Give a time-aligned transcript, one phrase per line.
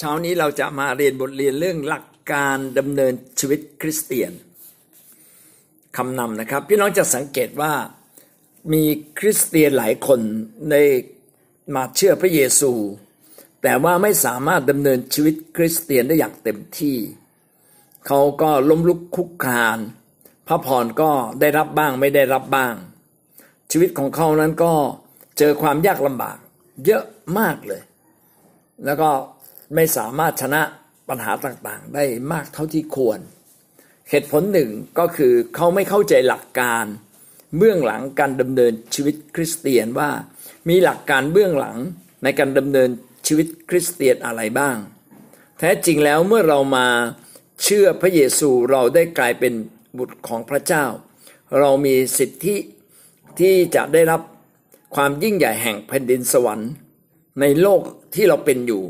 [0.00, 4.32] เช้านี้เราจะมาเรียนบทเรียนเรื่องหลักการดำเนินชีวิตคริสเตียน
[5.96, 7.72] คำนำนะครับ พี่น้องจะสังเกตว่า
[8.72, 8.82] มี
[9.18, 10.20] คริสเตียนหลายคน
[10.70, 10.74] ใน
[11.74, 12.72] มาเชื่อพระเยซู
[13.62, 16.98] แต่ว่าไม่สามารถดำเนินชีวิตคริสเตียนได้อย่างเต็มที่
[18.06, 19.78] เขาก็ล้มลุกคุกคาน
[20.48, 22.74] พระพรก็ได้รับบ้างไม่ได้รับบ้าง
[23.70, 24.72] ชีวิตของเขานั้นก็
[25.38, 26.38] เจอความยากลำบาก
[26.86, 27.04] เยอะ
[27.38, 27.82] มากเลย
[28.86, 29.10] แล้วก็
[29.74, 30.62] ไม่สามารถชนะ
[31.08, 33.20] ปัญหาต่างๆ ได้มากเท่าที่ควร
[34.10, 36.84] เหตุผลหนึ่งก็คือเขาไม่เข้าใจหลักการ
[37.56, 40.10] เบื้องหลังการดำเนินชีวิตคริสเตียนว่า
[40.68, 41.76] มีหลักการเบื้องหลัง
[42.22, 42.90] ในการดำเนิน
[43.26, 44.76] ชีวิตคริสเตียนอะไรบ้าง
[45.58, 46.86] แท้จริงแล้วเมื่อเรามา
[47.62, 49.54] เชื่อพระเยซูเราได้กลายเป็น
[49.98, 50.84] บุตรของพระเจ้า
[51.58, 52.56] เรามีสิทธิ
[53.40, 54.20] ที่จะได้รับ
[54.94, 56.70] ความยิ่งใหญ่แห่งแผ่นดินสวรรค์
[57.40, 57.80] ในโลก
[58.14, 58.84] ที่เราเป็นอยู่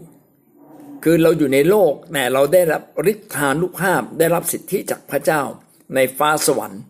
[1.05, 2.83] คือเราอยู่ในโลกแต่เราได้รับ
[3.13, 5.43] ฤทธานุภาพได้รับสิทธิจากพระเจ้า
[5.95, 6.83] ในฟ้าสวรรค์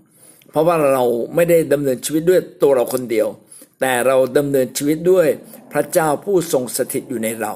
[0.51, 3.29] เพราะว่าเราไม่ได้ดำเนินชีวิตด้วยตัวเราคนเดียว
[3.81, 5.27] แต่เราดำเนินชีวิตด้วย
[5.73, 7.53] พระเจ้าผู้ทรงสถิตอยู่ในเรา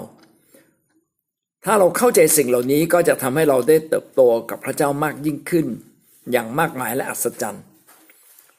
[1.64, 5.66] ถ้าเราเข้าใจสิ่งเหล่านี้ก็จะทำให้เราได้เติบโตกับพระเจ้ามากยิ่งขึ้น
[6.32, 7.64] อย่างมากมายและอัศจรรย์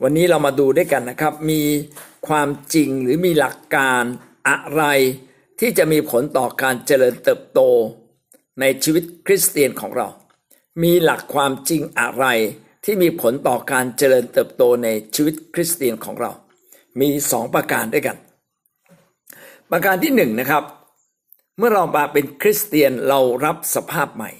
[0.01, 1.61] วันนี้เรามาดูด้วยกันนะครับ มี
[2.27, 4.03] ความจริงหรือมีหลักการ
[4.49, 4.83] อะไร
[5.59, 7.59] ที่จะมีผลต่อการเจริญเติบโต
[8.59, 10.07] ในชีวิตคริสเตียนของเรา
[10.83, 12.25] มีหลักความจริงอะไร
[12.85, 16.31] ที่มีผลต่อการเจริญเติบโตในชีวิตคริสเตียนของเรา
[17.01, 18.17] มีสองประการด้วยกัน
[19.71, 20.63] ประการที่หนึ่งนะครับ
[21.57, 24.31] เมื่อเรามาเป็นคริสเตียนเรารับสภาพใหม่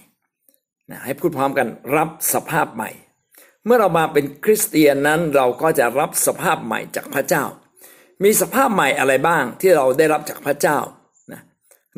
[0.90, 2.90] นะให้พูดพร้อมกันรับสภาพใหม่
[3.66, 7.44] เมื่อเรามาเป็นคริสเตียนนั้นเราก็จะรับสภาพใหม่จากพระเจ้า
[8.24, 10.78] มีสภาพใหม่อะไรบ้างที่เราได้รับจากพระเจ้า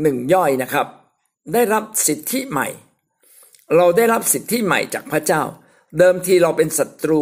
[0.02, 0.88] หนึ่งย่อยนะครับ
[1.54, 2.68] ได้รับสิทธิใหม่
[3.76, 5.42] เราได้รับสิทธิใหม่จากพระเจ้า
[5.98, 7.22] เดิมทีเราเป็นศัตรู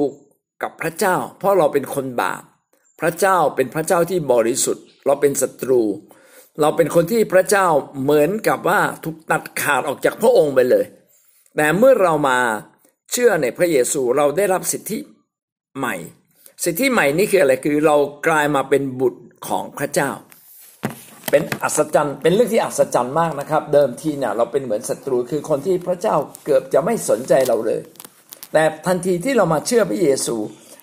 [0.61, 2.43] กับพระเจ้า เพราะเราเป็นคนบาป
[3.01, 5.81] พระเจ้าเป็นพระเจ้าที่บริสุทธิ์ เราเป็นศัตรู
[6.61, 7.67] เราเป็นคนที่พระเจ้า
[8.01, 10.85] เหมือนกับว่าถูกตัดขาดออกจากพระองค์ไปเลย
[11.55, 12.39] แต่เมื่อเรามา
[13.11, 14.97] เชื่อในพระเยซูเราได้รับสิทธิ
[15.77, 15.95] ใหม่
[16.63, 17.97] สิทธิใหม่นี่คืออะไรคือเรา
[18.27, 20.09] กลายมาเป็นบุตรของพระเจ้า
[21.35, 27.81] เป็นอัศจรรย์เป็นเรื่องที่อัศจรรย์มากนะครับ เดิมทีเนี่ยเราเป็นเหมือนศัตรูคือคนที่พระเจ้าเกือบจะไม่สนใจเราเลย
[28.53, 30.35] แต่ทันทีที่เรามาเชื่อพระเยซู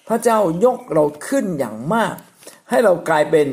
[0.09, 2.15] พระเจ้ายกเราขึ้นอย่างมาก
[2.71, 3.47] ให้เรากลายเป็น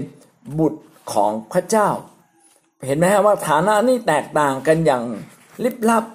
[0.59, 0.81] บุตร
[1.13, 1.89] ของพระเจ้า
[2.85, 5.03] เห็นไหมฮะว่าฐานะนี่แตกต่างกันอย่าง
[5.63, 6.05] ลิบลับ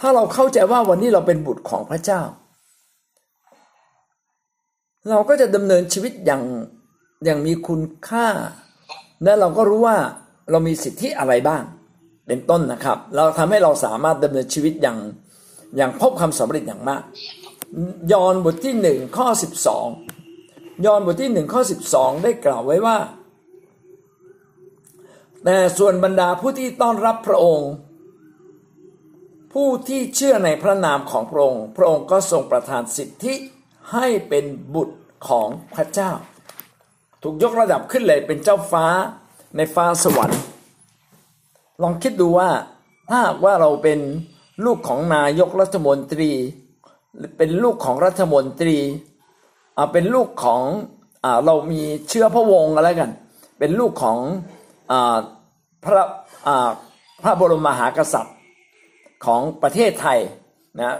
[0.00, 2.22] ถ้าเราเข้าใจว่าวันนี้เราเป็นบุตรของพระเจ้า
[5.10, 6.42] เราก็จะดำเนินชีวิตอย่าง
[7.24, 8.28] อย่างมีคุณค่า
[9.24, 9.98] และเราก็รู้ว่า
[10.50, 11.62] เรามีสิทธิอะไรบ้าง
[12.26, 14.98] เป็นต้นนะครับ เราทำให้เราสามารถดำเนินชีวิตอย่าง
[15.76, 17.02] อย่างพบความสำเร็จอย่างมาก
[18.12, 19.86] ยอห์นบทที่หนึ่งข้อสิบสอง
[20.86, 22.98] ยอห์นบทที่หนึ่งข้อสิบสองได้กล่าวไว้ว่า
[25.44, 27.70] แต่ส่วนบรรดาผู้ที่ต้อนรับพระองค์
[29.52, 33.34] ผู้ที่เชื่อในพระนามของพระองค์ พระองค์ก็ทรงประทานสิทธิ
[33.92, 34.44] ให้เป็น
[34.74, 34.96] บุตร
[35.28, 36.12] ของพระเจ้า
[37.28, 38.86] ถูกยกระดับขึ้นเลยเป็นเจ้าฟ้า
[39.56, 40.40] ในฟ้าสวรรค์
[41.82, 42.50] ลองคิดดูว่า
[43.10, 43.98] ถ้าว่าเราเป็น
[44.64, 46.30] ลูกของนายกรัฐมนตรี
[47.38, 48.76] เป็นลูกของรัฐมนตรี
[49.92, 50.62] เป็นลูกของ
[51.24, 53.10] อเรามีเชื้อพระวงศ์อะไรกัน
[53.58, 54.18] เป็นลูกของ
[54.90, 54.94] อ
[55.84, 56.02] พระ
[57.22, 58.36] พระบรมมหากษัตริย์
[59.24, 60.18] ของประเทศไทย
[60.80, 60.96] นะ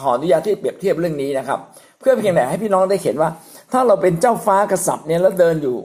[0.00, 1.60] ขออนุญาตที่เปรียบเทียบเรื่องนี้นะครับ
[1.98, 3.30] เพื่อเพียงแต่ให้พี่น้องได้เห็นว่า
[3.72, 5.78] ถ้าเราเป็นเจ้าฟ้ากษัตริย์เนี่ยแล้วเดินอยู่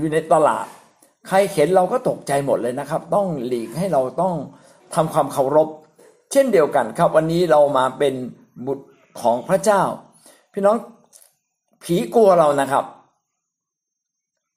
[0.00, 0.66] อยู่ในตลาด
[1.28, 4.34] ใครเห็นเราก็ตกใจหมดเลยนะครับ ต้องหลีกให้เราต้อง
[4.94, 5.68] ทำความเคารพ
[6.32, 8.14] เช่นเดียวกันครับ วันนี้เรามาเป็น
[8.66, 8.86] บุตร
[9.20, 9.82] ของพระเจ้า
[10.52, 10.76] พี่น้อง
[11.82, 12.84] ผีกลัวเรานะครับ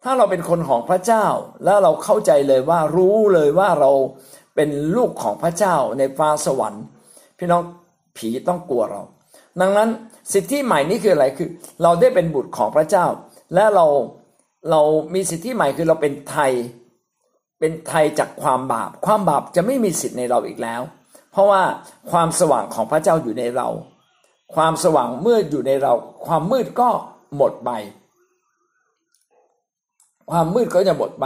[0.04, 1.26] ถ้าเราเป็นคนของพระเจ้า
[1.64, 3.92] แล้วเราเข้าใจเลยว่ารู้เลยว่าเรา
[4.56, 6.84] เป็นลูกของพระเจ้าในฟ้าสวรรค์
[7.38, 7.62] พี่น้อง
[8.18, 9.02] ผีต้องกลัวเรา
[9.62, 9.90] ดังนั้น
[10.34, 11.50] สิทธิใหม่นี้คืออะไรคือ
[11.84, 13.06] เราได้เป็นบุตรของพระเจ้า
[13.54, 13.86] และเรา
[14.72, 14.82] เรา
[15.14, 16.52] มีสิทธิใหม่คือเราเป็นไทย
[17.60, 20.82] เป็นไทยจากความบาป ความบาปจะไม่มีสิทธิ์ในเราอีกแล้ว
[21.32, 21.62] เพราะว่า
[22.12, 23.68] ความสว่างของพระเจ้าอยู่ในเรา
[24.56, 25.94] ความสว่างเมื่ออยู่ในเรา
[26.26, 26.90] ความมืดก็
[27.38, 27.72] หมดไป
[30.32, 31.26] ความมืดก็จะหมดไป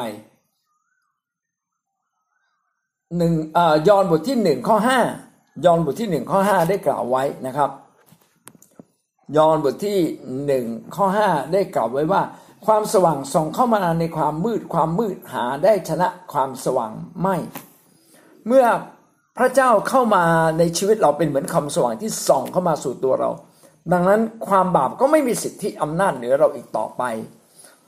[3.18, 3.34] หนึ่ง
[3.88, 5.00] ยอห์นบทที่หนึ่งข้อห้า
[5.66, 7.70] ยอห์นบทที่หนึ่งข้อห้าได้กล่าวไว้นะครับ
[9.38, 10.00] ยอห์นบทที่
[10.46, 12.22] หนึ่งข้อห้าได้กล่าวไว้ว่า
[12.66, 16.92] ความสว่างส่องเข้ามาในความมืดความมืดหาได้ชนะความสว่าง
[17.22, 17.36] ไม่
[18.48, 18.66] เมื่อ
[19.38, 20.24] พระเจ้าเข้ามา
[20.58, 23.32] ในชีวิตเราเป็นเหมือนคำสว่างที่ส่องเข้ามาสู่ตัวเรา
[23.92, 27.04] ดังนั้นความบาปก็ไม่มีสิทธิอำนาจเหนือเราอีกต่อไป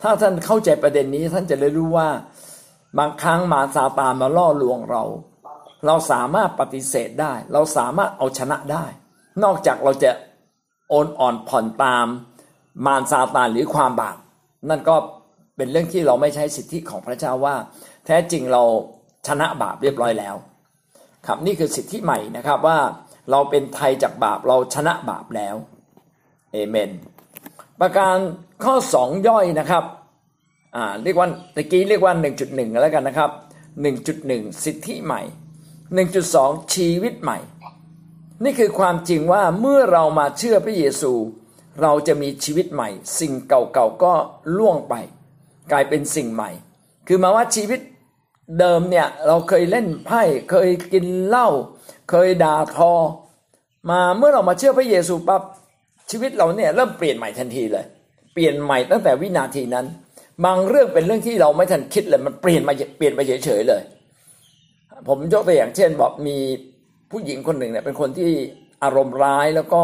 [0.01, 2.09] ถ้าท่านเข้าใจประเด็นนี้ท่านจะได้รู้ว่า
[2.97, 5.03] บางครั้งมาซาตานมาล่อลวงเรา
[5.85, 8.85] เราสามารถปฏิเสธได้ เราสามารถเอาชนะได้
[9.43, 10.11] นอกจากเราจะ
[10.89, 12.07] โอนอ่อนผ่อนตาม
[12.85, 14.17] มารซาตานหรือความบาป
[14.69, 14.95] นั่นก็
[15.57, 17.55] เป็นเรื่องที่เราไม่ใช้สิทธิของพระเจ้าว่า
[18.05, 18.63] แท้จริงเรา
[19.27, 20.35] ชนะบาปเรียบร้อยแล้ว
[21.27, 22.77] ครับนี่คือสิทธิใหม่นะครับว่า
[23.31, 25.55] เราเป็นไทยจากบาปเราชนะบาปแล้ว
[26.51, 26.91] เอเมน
[27.79, 28.15] ประการ
[28.63, 29.83] ข้อสองย่อยนะครับ
[30.75, 32.13] อ่าเรียกว่าตะกี้เรียกว่า
[32.43, 33.31] 1.1 แล้วกันนะครับ
[33.97, 35.21] 1.1 สิทธิใหม่
[35.97, 37.37] 1.2 ชีวิตใหม่
[38.43, 41.13] นี่คือความจริงว่าเมื่อเรามาเชื่อพระเยซู
[41.81, 44.13] เราจะมีชีวิตใหม่ สิ่งเก่าๆก็
[44.57, 44.93] ล่วงไป
[45.71, 46.51] กลายเป็นสิ่งใหม่
[47.07, 47.79] คือมาว่าชีวิต
[48.59, 51.47] เดิมเนี่ยเราเคยเล่นไพ่เคยกินเหล้า
[52.09, 52.93] เคยด่าทอ
[53.89, 55.41] มาเมื่อเรามาเชื่อพระเยซูปั๊บ
[56.09, 57.85] ชีวิตเราเนี่ยเริ่มเปลี่ยนใหม่ทันทีเลย
[58.33, 59.85] เปลี่ยนใหม่ตั้งแต่วินาทีนั้น
[60.45, 63.81] บางเรื่องเป็นเรื่องที่เราไม่ทันคิดเลยมันเปลี่ยนมาเปลี่ยนไปเฉยๆเลย
[65.07, 66.37] ผมยกตัวอย่างเช่นบอกมี
[67.13, 68.31] ผู้หญิงคนหนึ่งเนี่ยเป็นคนที่
[68.83, 69.83] อารมณ์ร้ายแล้วก็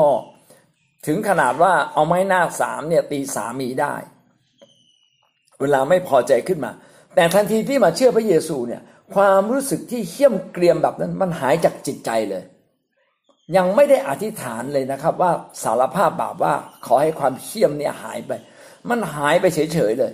[1.08, 3.94] ถึงขนาดว่าเอาไม้หน้าสามเนี่ยตีสามีได้
[5.62, 6.72] เวลาไม่พอใจขึ้นมา
[7.16, 8.81] แต่ทันทีที่มาเชื่อพระเยซูเนี่ย
[9.16, 12.44] ความรู้สึกที่เขี่ยมเกรียมแบบนั้นมันหายจากจิตใจเลย
[13.58, 15.32] ยังไม่ได้อธิษฐานเลยนะครับ ว่า
[15.64, 16.54] สารภาพบาปว่า
[16.86, 18.32] ขอให้ความเขี่ยมเนี่ยหายไป
[18.90, 20.14] มันหายไปเฉยๆเลย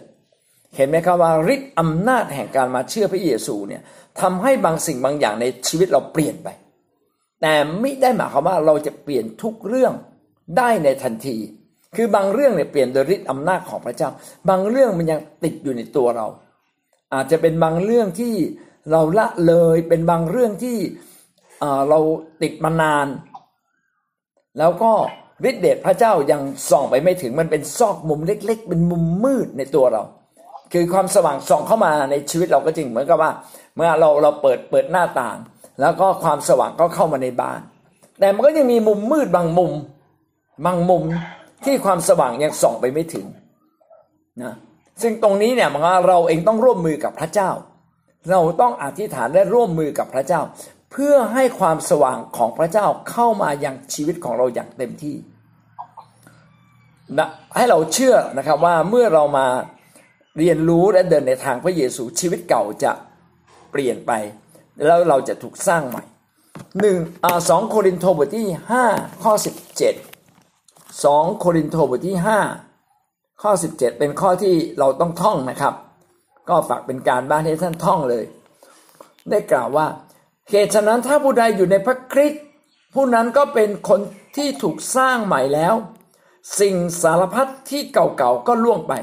[0.76, 3.82] เห็นไหมครับว่าฤทธิ์อำนาจแห่งการมาเชื่อพระเยซูเนี่ย
[4.22, 6.50] ทำให้บางสิ่งบางอย่างในชีวิตเราเปลี่ยนไป
[7.42, 9.94] แต่ไม่ได้หมายความว่าเราจะเปลี่ยนทุกเรื่อง
[10.58, 11.38] ได้ในทันที
[11.96, 14.10] คือบางเรื่องเนี่ยเปลี่ยนโดยฤทธิ์อำนาจของพระเจ้า
[14.50, 16.28] บางเรื่องมันยังติดอยู่ในตัวเรา
[17.14, 18.34] อาจจะเป็นบางเรื่องที่
[18.92, 20.78] เราละเลยเป็นบางเรื่องที่
[21.90, 22.00] เรา
[22.42, 23.08] ติดมานาน
[24.60, 24.92] แล้วก็
[25.50, 30.04] ฤทธิเดชพระเจ้ายังส่องไปไม่ถึงมันเป็นซอกมุมเล็ก ๆ เป็นมุมมืดในตัวเรา
[30.74, 33.32] คือความสว่างส่องเข้ามาในชีวิตเราก็จริงเหมือนกับว่า
[33.76, 35.38] เมื่อเราเราเปิดเปิดหน้าต่าง
[35.81, 37.60] แล้วก็ความสว่างก็เข้ามาในบ้าน
[38.19, 39.72] แต่มันก็ยังมีมุมมืดบางมุม
[40.66, 41.04] บางมุม
[41.66, 43.25] ที่ความสว่างยังส่องไปไม่ถึง
[44.44, 44.54] นะ
[45.01, 47.50] ซึ่งตรงนี้เนี่ยมันเราเองต้องร่วมมือกับพระเจ้า
[48.30, 50.42] เราต้องอธิษฐานและร่วมมือกับพระเจ้า
[50.92, 55.16] เพื่อให้ความสว่างของพระเจ้าเข้ามายังชีวิตของเราอย่างเต็มที่
[57.18, 59.48] นะให้เราเชื่อนะครับว่าเมื่อเรามา
[60.39, 62.92] เรียนรู้และเดินในทางพระเยซูชีวิตเก่าจะ
[63.72, 64.12] เปลี่ยนไป
[64.83, 66.04] แล้วเราจะถูกสร้างใหม่
[66.80, 66.98] หนึ่ง
[67.50, 68.86] สองโครินโตบทที่ห้า
[69.24, 69.94] ข้อสิบเจ็ด
[71.04, 72.39] สองโครินโตบทที่ห้า
[73.42, 75.74] ข้อสิบเจ็ดเป็นข้อที่เราต้องท่องนะครับ
[76.50, 78.25] ก็ฝากเป็นการบ้านให้ท่านท่องเลย
[79.30, 79.88] ได้กล่าวว่า
[80.50, 82.42] เหตุฉะนั้นถ้าผู้ใดอยู่ในพระคริสต์
[82.94, 84.00] ผู้นั้นก็เป็นคน
[84.36, 85.74] ที่ถูกสร้างใหม่แล้ว
[86.60, 88.94] สิ่งสารพัดที่เก่าๆก็ล่วงไป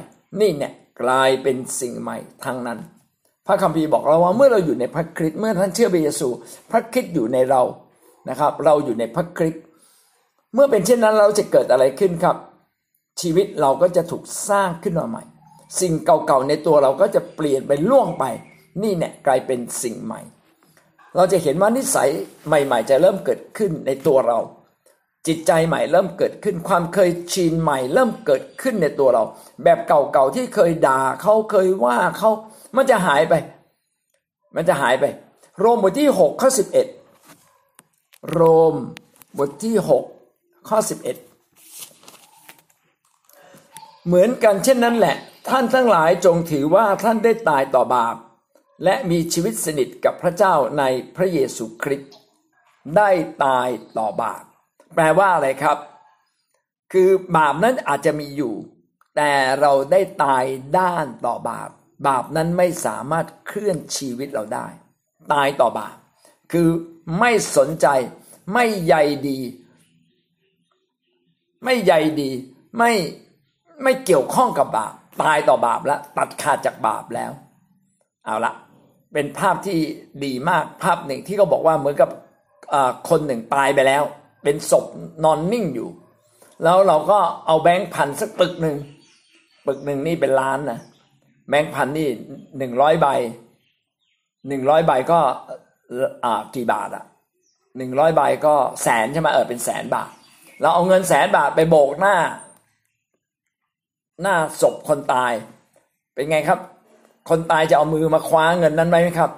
[0.40, 0.72] นี่เนี่ย
[1.02, 2.78] กลายเป็นสิ่งใหม่ทั้งนั้น
[3.46, 6.28] พระคัมภีร์บอกเราว่าเมื่อเราอยู่ในพระคริสต์เมื่อท่านเชื่อพระเยซู
[6.70, 7.62] พระคริสต์อยู่ในเรา
[8.28, 9.62] นะครับ เราอยู่ในพระคริสต์
[10.54, 12.36] เมื่อเป็นเช่นนั้นเราจะเกิดอะไรขึ้นครับ
[13.20, 15.22] ชีวิตเราก็จะถูกสร้างขึ้นมาใหม่
[15.80, 18.24] สิ่งเก่าๆในตัวเราก็จะเปลี่ยนไปล่วงไป
[18.82, 20.20] นี่เนี่ยกลายเป็นสิ่งใหม่
[21.16, 22.08] เราจะเห็นว่านิสัย
[22.46, 24.38] ใหม่ ๆ จะเริ่มเกิดขึ้นในตัวเรา
[25.26, 29.24] จิตใจใหม่เริ่มเกิดขึ้นความเคยชินใหม่เริ่มเกิดขึ้นในตัวเรา
[29.62, 32.30] แบบเก่าๆที่เคยด่าเขาเคยว่าเขา
[32.76, 33.34] มันจะหายไป
[34.54, 35.04] มันจะหายไป
[35.58, 36.50] โรมบทที่6ข้อ
[37.40, 38.40] 11 โร
[38.72, 38.74] ม
[39.38, 39.76] บทที่
[40.20, 40.88] 6ข้อ11
[44.06, 45.16] เหมือนกันเช่นนั้นแหละ
[45.48, 48.16] ท่านทั้งหลายจงถือว่าท่านได้ตายต่อบาป
[48.84, 50.82] และมีชีวิตสนิทกับพระเจ้าใน
[51.16, 52.12] พระเยซูคริสต์
[52.96, 53.10] ได้
[53.44, 54.42] ตายต่อบาป
[54.94, 55.78] แปลว่าอะไรครับ
[56.92, 58.54] คือบาปนั้นอาจจะมีอยู่
[59.16, 60.44] แต่เราได้ตาย
[60.78, 61.70] ด้านต่อบาป
[62.06, 64.66] บาปนั้นไม่สามารถเคลื่อนชีวิตเราได้
[65.32, 65.96] ตายต่อบาป
[66.52, 66.68] คือ
[67.18, 67.86] ไม่สนใจ
[68.52, 68.94] ไม่ใย
[69.28, 69.38] ดี
[71.64, 72.30] ไม่ใยดี
[72.78, 72.92] ไม่
[73.82, 77.32] ไม่เกี่ยวข้องกับบาป ตายต่อบาปแล้วตัดขาดจากบาปแล้ว
[78.24, 78.52] เอาละ
[79.12, 79.78] เป็นภาพที่
[80.24, 82.10] ดีมากภาพหนึ่งที่เขาบอกว่าเหมือนกับ
[83.08, 84.02] คนหนึ่งตายไปแล้ว
[84.42, 84.86] เป็นศพ
[85.24, 85.88] นอนนิ่งอยู่
[86.62, 88.76] แล้วเราก็เอาแบงค์พันสักปึกหนึ่ง
[89.66, 90.80] ปึกหนึ่งนี่เป็นล้านนะ
[91.48, 92.08] แบงค์พันนี่
[92.58, 93.06] หนึ่งร้อยใบ
[94.48, 95.20] หนึ่งร้อยใบก็
[96.24, 97.04] อ่ากี่บาทอะ
[97.78, 100.10] หนึ่งร้อยใบก็แสนใช่ไหมเออเป็นแสนบาท
[100.60, 102.16] เราเอาเงินแสนบาทไปโบกหน้า
[104.22, 105.32] หน้าศพคนตาย
[106.14, 106.58] เป็นไงครับ
[107.28, 109.30] คนตายจะเอามือมาคว้าเงินนั้นไหมครับ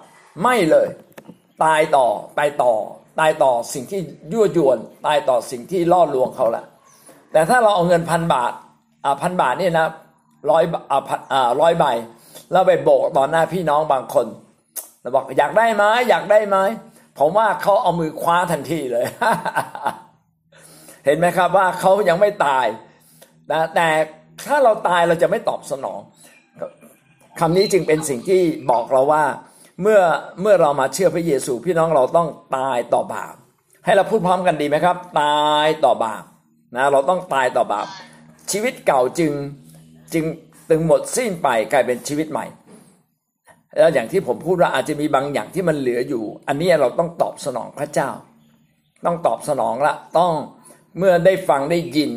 [0.43, 0.89] ไม่เลย
[1.65, 2.07] ตายต่อ
[2.39, 2.75] ตายต่อ
[3.19, 4.01] ตายต่อสิ่งที่
[4.33, 6.65] ยั่วยวน ตายต่อสิ่งที่ล่อลวงเขาละ
[7.33, 8.53] แต่ถ้าเราเอาเงินพันบาท
[9.05, 9.87] อ่าพันบาทนี่นะ
[10.51, 11.01] ร้อยอ่า
[11.33, 11.85] อ่าร้อยใบ
[12.53, 14.27] แล้วไปโบกต่อหน้าพี่น้องบางคน
[15.01, 16.57] เราบอกอยากได้ไหมอยากได้ไหม
[17.19, 19.07] ผมว่าเขาเอามือคว้าทันทีเลย
[21.05, 22.67] เห็นไหมครับว่าเขายังไม่ตาย
[23.53, 23.89] นะแต่
[24.47, 26.01] ถ้าเราตายเราจะไม่ตอบสนอง
[27.41, 29.25] คำนี้จึงเป็นสิ่งที่บอกเราว่า
[29.83, 30.01] เมื่อ
[30.43, 33.35] เมื่อเรามาเชื่อพระเยซูพี่น้องเราต้องตายต่อบาป
[33.85, 36.25] ให้เราพูดพร้อมกันดีไหมครับ ตายต่อบาป
[36.77, 37.87] นะเราต้องตายต่อบาป
[38.51, 39.33] ชีวิตเก่าจึง
[40.13, 40.25] จึง
[40.71, 42.47] ตึงหมดสิ้นไปกลายเป็นชีวิตใหม่
[43.79, 48.11] แล้วอย่างที่ผมพูดว่าอาจจะมีบางอย่างที่มันเหลืออยู่ อันนี้เราต้องตอบสนองพระเจ้า
[49.07, 50.33] ต้องตอบสนองละต้อง
[50.99, 52.11] เมื่อได้ฟังได้ยิน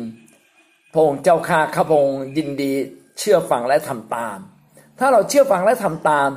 [0.92, 2.72] พระองค์เจ้าข้าข้าพงยินดี
[3.18, 4.38] เชื่อฟังและทำตาม
[4.98, 6.28] ถ้าเราเชื่อฟังและทำตาม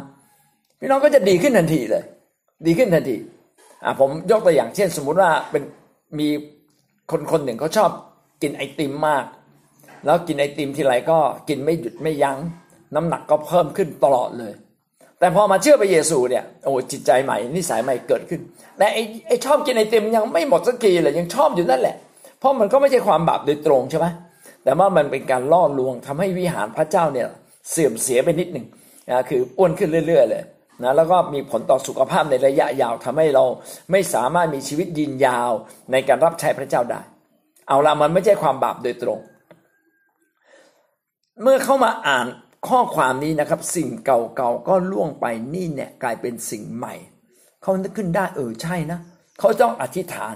[0.81, 2.03] พี่น้องก็จะดีขึ้นทันทีเลย
[2.65, 3.17] ดีขึ้นทันที
[3.83, 5.63] อ่าผมยกตัวอย่างเช่น สมมุติว่าเป็น
[6.19, 6.27] มี
[7.11, 7.89] คนคนหนึ่งเขาชอบ
[8.41, 9.25] กินไอติมมาก
[10.05, 11.17] แล้วกินไอติมทีไรก็
[11.49, 12.37] กินไม่หยุดไม่ยัง้ง
[12.95, 14.53] น้ำหนักก็เพิ่มขึ้นตลอดเลย
[15.19, 18.41] แต่พอมาเชื่อพระเยซูเนี่ยโอ้จิตใจใหม่นิสัยใหม่เกิดขึ้น
[18.77, 18.97] แต่ไอ
[19.27, 21.95] ไอชอบกินไอติมยังไม่หมดสักทีเลยยังชอบอยู่นั่นแหละ
[22.39, 24.07] เพราะมันก็ไม่ใช่ความบาปโดยตรงใช่ไหม
[24.63, 27.27] แต่ว่ามันเป็นการล่อลวงทำให้วิหารพระเจ้าเนี่ย
[27.71, 28.65] เสื่อมเสียไปนิดหนึ่ง
[29.09, 30.43] นะคืออ้วนขึ้นเรื่อย ๆ เลย
[30.83, 33.45] นะแล้วก็มีผลต่อสุขภาพในระยะยาวทำให้เรา
[33.91, 35.51] ไม่สามารถมีชีวิตยืนยาว
[35.91, 37.01] ในการรับใช้พระเจ้าได้
[37.67, 39.19] เอาละมันไม่ใช่ความบาปโดยตรง
[41.41, 42.27] เมื่อเข้ามาอ่าน
[42.67, 46.95] ข้อความนี้นะครับ สิ่งเก่าๆก็ล่วงไปนี่เนี่ยกลายเป็นสิ่งใหม่
[47.61, 48.99] เขานึกขึ้นได้เออใช่นะ
[49.39, 50.35] เขาต้องอธิษฐาน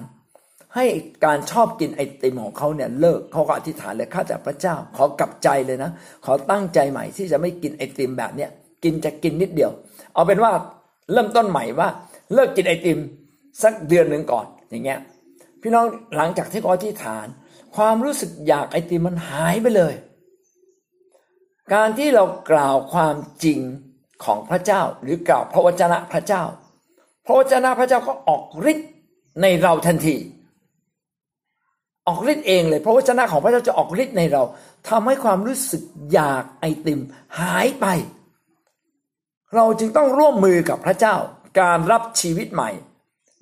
[0.76, 0.86] ให้
[1.26, 5.92] การชอบกินไอติมของเขาเนี่ยเลิกเขาก็อธิษฐานเลยข้าจากพระเจ้า ขอกลับใจเลยนะ
[6.26, 8.50] ขอตั้งใจใหม่ที่จะไม่กินไอติมแบบเนี้ย
[8.84, 9.72] กินจะกินนิดเดียว
[10.16, 10.52] เอาเป็นว่า
[11.12, 11.88] เริ่มต้นใหม่ว่า
[12.34, 13.00] เลิกกินไอติม
[13.64, 15.00] สักเดือนหนึ่งก่อนอย่างเงี้ย
[15.62, 15.86] พี่น้อง
[16.18, 17.28] หลังจากที่เขาอธิษฐาน
[17.76, 19.94] ความรู้สึกอยากไอติมมันหายไปเลย
[21.74, 23.60] การที่เรากล่าวความจริง
[24.24, 26.44] ของพระเจ้า หรือกล่าวพระวจนะพระเจ้า
[27.26, 28.90] พระวจนะพระเจ้าก็ออกฤทธิ์
[29.42, 30.16] ในเราทันที
[32.08, 34.44] ออกฤทธิ์เองเลยพระวจนะของพระเจ้าจะออกฤทธิ์ในเรา
[34.90, 37.00] ทำให้ความรู้สึกอยากไอติม
[37.40, 37.86] หายไป
[39.56, 41.16] เราจึงต้องร่วมมือกับพระเจ้า
[41.62, 42.70] การรับชีวิตใหม่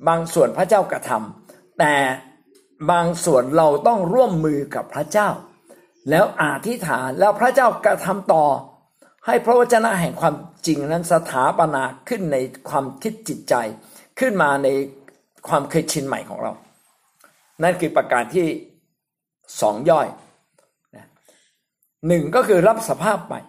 [0.08, 1.96] บางส่วนพระเจ้ากระทำแต่
[2.92, 5.30] บางส่วนเราต้องร่วมมือกับพระเจ้า
[6.10, 8.46] แล้วอธิษฐานแล้วพระเจ้ากระทำต่อ
[9.26, 10.36] ให้พระวจนะแห่งความ
[10.68, 12.38] จริงนั้นสถาปนาขึ้นใน
[12.70, 13.56] ความคิดจิตใจ
[14.20, 14.68] ขึ้นมาใน
[15.48, 16.54] ความเคยชินใหม่ของเรา
[17.64, 18.48] นั่นคือประการที่
[19.62, 20.08] สองย่อย
[22.08, 23.40] หนึ่งก็คือรับสภาพใหม่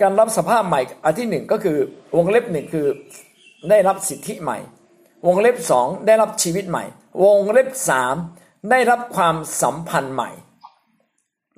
[0.00, 1.78] การรับสภาพใหม่อันที่หนึ่งก็คือ
[2.16, 2.86] วงเล็บหนึ่งคือ
[3.70, 4.58] ได้รับสิทธิใหม่
[5.26, 6.84] วงเล็บสองได้รับชีวิตใหม่
[7.24, 8.14] วงเล็บสาม
[8.70, 10.30] ได้รับความสัมพันธ์ใหม่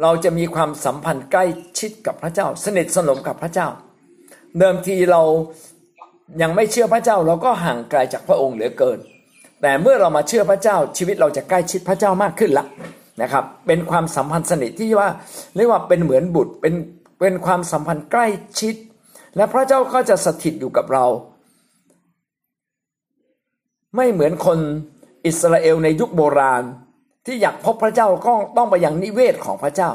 [0.03, 1.45] เราจะมีความสัมพันธ์ใกล้
[1.79, 3.69] ชิดกับพระเจ้า สนิทสนมกับพระเจ้า
[4.59, 5.23] เดิมทีเรา
[6.43, 8.99] ยังไม่เชื่อพระเจ้าเราก็ห่างไกลจากพระองค์เหลือเกิน
[9.63, 12.65] แต่เมื่อเรามาเชื่อพระเจ้าชีวิตเราจะใกล้ชิดพระเจ้ามากขึ้นละ
[13.23, 15.09] นะครับ เป็นความสัมพันธ์สนิทที่ว่า
[15.57, 16.75] เรียกว่าเป็นเหมือนบุตรเป็น
[17.21, 18.27] เป็นความสัมพันธ์ใกล้
[18.61, 18.75] ชิด
[19.37, 21.07] และพระเจ้าก็จะสถิตอยู่กับเรา
[23.97, 24.59] ไม่เหมือนคน
[25.27, 26.65] อิสราเอลในยุคโบราณ
[27.27, 29.91] ที่อยากพบพระเจ้าก็ต้องไปยังนิเวศของพระเจ้า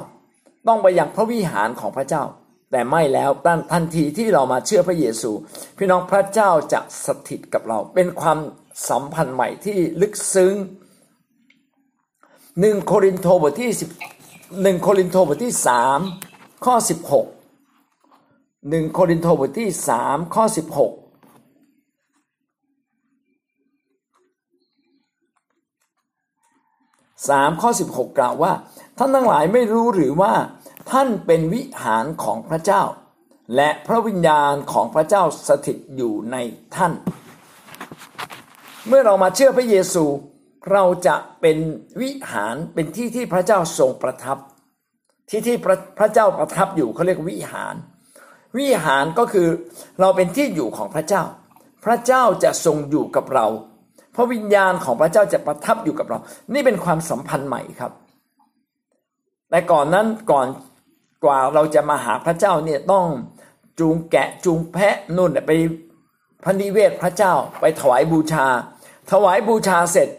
[0.68, 2.24] ต้องไปยังพระวิหารของพระเจ้า
[2.72, 3.30] แต่ไม่แล้ว
[3.72, 5.32] ทันทีที่เรามาเชื่อพระเยซู
[5.78, 8.40] พี่น้องพระเจ้าจะสถิตกับเรา เป็นความ
[8.90, 10.54] สัมพันธ์ใหม่ที่ลึกซึ้ง
[12.60, 13.90] หนึ่งโครินโตบทที่สิบ
[14.64, 16.00] หนึ่งโครินโตบทที่สาม
[16.66, 17.28] ข้อสิบหก
[18.70, 20.94] หนึ่งโครินโตบทที่สามข้อสิบหก
[27.30, 28.54] สามข้อสิบหกกล่าวว่า
[28.98, 30.34] ท่านทั้งหลายไม่รู้หรือว่า
[30.92, 32.84] ท่านเป็นวิหารของพระเจ้า
[33.56, 36.38] และพระวิญญาณของพระเจ้าสถิตอยู่ใน
[36.76, 36.94] ท่าน
[38.88, 40.06] เมื่อเรามาเชื่อพระเยซู
[40.72, 41.58] เราจะเป็น
[42.02, 44.38] วิหารเป็นที่ที่พระเจ้าทรงประทับ
[45.34, 47.76] ที่ที่พระพระเจ้าประทับอยู่เขาเรียกวิหาร
[48.58, 49.48] วิหารก็คือ
[50.02, 51.24] เราเป็นที่อยู่ของพระเจ้า
[51.86, 53.48] พระเจ้าจะทรงอยู่กับเรา
[54.16, 56.20] พระวิญญาณของพระเจ้าจะประทับอยู่กับเรา
[56.54, 57.92] นี่เป็นความสัมพันธ์ใหม่ครับ
[59.50, 60.48] แต่ก่อนนั้นก่อน
[61.24, 63.06] กว่าเราจะมาหาพระเจ้าเนี่ยต้อง
[63.80, 65.52] จูงแกะจูงแพะนุ่นไป
[66.44, 68.46] พระนิเวศพระเจ้าไปถวายบูชา
[69.12, 70.10] ถวายบูชาเสร็จ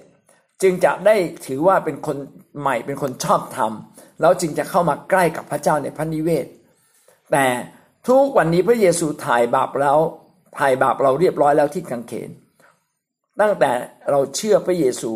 [0.63, 1.17] จึงจะได้
[1.47, 2.17] ถือว่าเป็นคน
[2.61, 3.73] ใหม่เป็นคนชอบธรรม
[4.21, 6.47] แล้วจึงจะเข้ามาใกล้กับพระเจ้าในพระนิเวศ
[7.33, 7.47] แต่
[8.09, 9.99] ทุกวันนี้พระเยซูถ่ายบาปแล้ว
[10.59, 12.31] ถ่ายบาปเราเรียบร้อยแล้วที่กังเขน
[13.41, 13.71] ตั้งแต่
[14.11, 15.11] เราเชื่อพระเยซู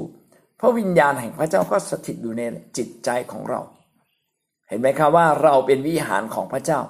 [0.61, 2.43] พระวิญญาณแห่งพระเจ้าก็สถิตอยู่ใน
[2.77, 3.61] จิตใจของเรา
[4.69, 6.81] เห็นไหมครับว่าเราเป็นวิหารของพระเจ้า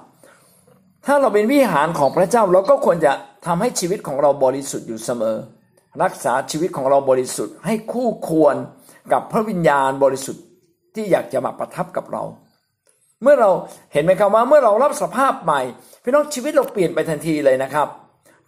[1.05, 3.11] ถ้าเราเป็นวิหารของพระเจ้าเราก็ควรจะ
[3.45, 5.37] ทำให้ชีวิตของเราบริสุทธิ์อยู่เสมอ
[6.03, 8.55] รักษาชีวิตของเราบริสุทธิ์ให้คู่ควร
[9.13, 10.43] กับพระวิญญาณบริสุทธิ์
[10.95, 12.23] ที่อยากจะมาประทับกับเรา
[13.21, 13.49] เมื่อเรา
[13.93, 15.61] เห็นไหมครับว่าเมื่อเรารับสภาพใหม่
[16.03, 17.87] พี่น้องชีวิตเราเปลี่ยนไปทันทีเลยนะครับ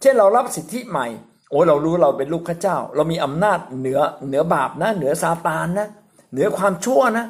[0.00, 1.06] เช่นเรารับสิทธิใหม่
[1.50, 5.88] โอ้เรารู้เราเป็นลูกพระเจ้า เรามีอำนาจเหนือเหนือบาปนะ เหนือซาตานนะ
[6.32, 7.26] เหนือความชั่วนะ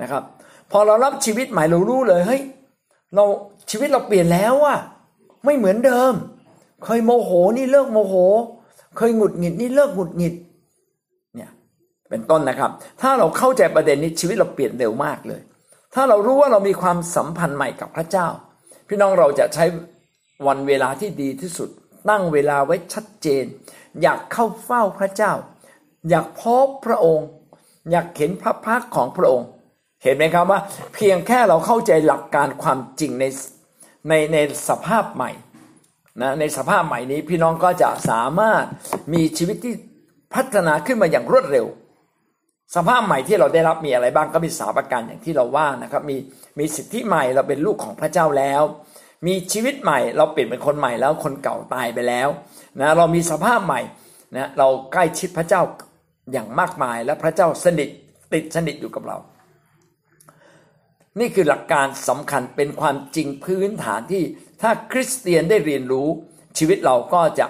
[0.00, 0.22] นะครับ
[0.70, 2.42] พอเรารับชีวิตใหม่เรารู้เลยเฮ้ย
[3.14, 3.24] เรา
[3.70, 4.78] ชีวิตเราเปลี่ยนแล้วอะ
[5.44, 6.12] ไม่เหมือนเดิม
[6.84, 8.14] เคยโมโหนี่เลิกโมโห
[8.96, 10.34] เคยหงุดหงิดนี่เลิกหงุดหงิด
[12.10, 12.70] เป็นต้นนะครับ
[13.02, 15.40] ถ้าเราเข้าใจประเด็นนี้ชีวิตเราเปลี่ยนเร็วมากเลย
[15.94, 18.26] ถ้าเรารู้ว่าเรามีความสัมพันธ์ใหม่กับพระเจ้า
[18.88, 19.64] พี่น้องเราจะใช้
[20.46, 21.68] วันเวลาที่ดีที่สุด
[22.08, 23.44] ตั้งเวลาไว้ชัดเจน
[24.02, 25.32] อยากเข้าเฝ้าพระเจ้า
[26.08, 27.28] อยากพบพระองค์
[27.90, 29.48] อยากเห็นพระพักของพระองค์
[30.02, 30.60] เห็นไหมครับว่า
[30.94, 33.24] เพียงแค่เราเข้าใจหลักการความจริงใน
[34.08, 34.36] ในใน
[34.68, 35.30] สภาพใหม่
[36.22, 38.64] นะในสภาพใหม่นี้พี่น้องก็จะสามารถ
[39.12, 39.74] มีชีวิตที่
[40.34, 41.66] พัฒนาขึ้นมาอย่างรวดเร็ว
[42.74, 46.16] สภาพใหม่ที่เราได้รับมีอะไรบ้างก็มีสาประการอย่างที่เราว่านะครับมี
[46.58, 48.62] มีสิทธิใหม่เราเป็นลูกของพระเจ้าแล้ว
[49.26, 52.28] มีชีวิตใหม่เราเปลี่ยนเป็นคนใหม่แล้วคนเก่าตายไปแล้ว
[52.80, 53.80] นะเรามีสภาพใหม่
[54.36, 55.62] นะเราใกล้ชิดพระเจ้า
[56.32, 57.88] อย่างมากมายและพระเจ้าสนิท
[58.32, 59.18] ติดสนิทอยู่กับเรา
[61.20, 64.22] นี่คือหลักการสำคัญเป็นความจริงพื้นฐานที่
[64.62, 66.08] ถ้าคริสเตียนได้เรียนรู้
[66.58, 67.46] ชีวิตเราก็จะ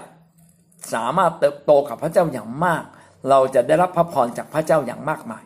[0.93, 2.85] สามารถเติบโตกับพระเจ้าอย่างมาก
[3.29, 5.43] เราจะได้รับพระพรจากพระเจ้าอย่างมากมาย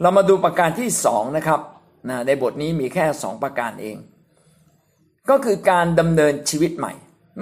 [0.00, 1.60] เรามาดูประการที่สองนะครับ
[2.08, 3.96] นะในบทนี้มีแค่สองประการเอง
[5.30, 6.92] ก็คือการดำเนินชีวิตใหม่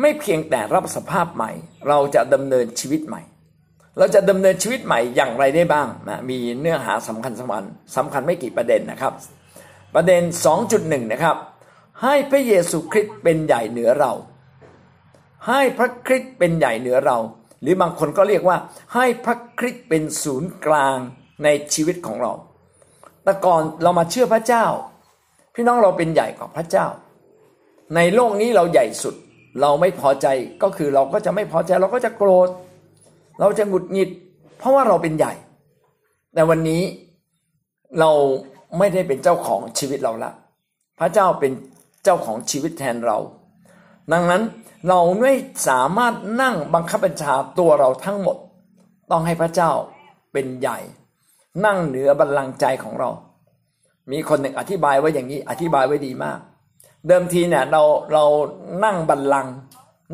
[0.01, 1.51] ไม่เพียงแต่รับสภาพใหม่
[1.89, 3.23] เราจะดำเนินชีวิตใหม่
[3.99, 7.65] เราจะดำเนินชีวิตใหม่อย่างไรได้บ้างนะมีเนื้อหาสำคัญสำคัญ
[7.97, 9.13] สำคัญไม่กี่ประเด็นนะครับ
[9.95, 10.23] ประเด็น
[10.67, 11.37] 2.1 นะครับ
[12.03, 14.13] ให้พระเยซูคริสต์เป็นใหญ่เหนือเรา
[15.49, 17.19] ให้พระคริสต์เป็นใหญ่เหนือเรา
[17.61, 18.57] หรือบางคนก็เรียกว่า
[18.95, 20.97] ให้พระคริสต์เป็นศูนย์กลาง
[21.45, 22.33] ในชีวิตของเรา
[23.25, 24.65] แต่ก่อนเรามาเชื่อพระเจ้า
[25.55, 26.87] พี่น้องเราเป็นใหญ่กว่าพระเจ้า
[27.97, 29.15] ในโลกนี้เราใหญ่สุด
[29.61, 30.27] เราไม่พอใจ
[30.63, 32.49] ก็คือเราก็จะไม่พอใจเราก็จะโกรธ
[33.41, 34.11] เราจะหงุดหงิด
[34.59, 35.33] เพราะว่าเราเป็นใหญ่
[36.35, 36.83] แต่วันนี้
[38.01, 38.11] เรา
[38.79, 40.33] ไม่ได้เป็นเจ้าของชีวิตเราละ
[41.01, 41.53] พระเจ้าเป็น
[42.05, 43.19] เจ้าของชีวิตแทนเรา
[44.13, 44.43] ดังนั้น
[44.89, 45.33] เราไม่
[45.69, 48.37] สามารถนั่งบังคับบัญชาตัวเราทั้งหมด
[49.11, 49.71] ต้องให้พระเจ้า
[50.33, 50.79] เป็นใหญ่
[51.65, 53.11] นั่งเหนือบัลลังก์ใจของเรา
[54.11, 56.39] มีคนหนึ่งอธิบายไว้อย่างนี้ อธิบายไว้ดีมาก
[57.07, 58.25] เดิมทีเนี่ยเราเรา
[58.85, 59.55] นั่งบัลลังก์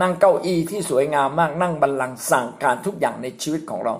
[0.00, 3.94] นั่งเก้าอี้ที่สวยงามมากนั่งบัลลังก์สั่งการทุกอย่างในชีวิตของเรา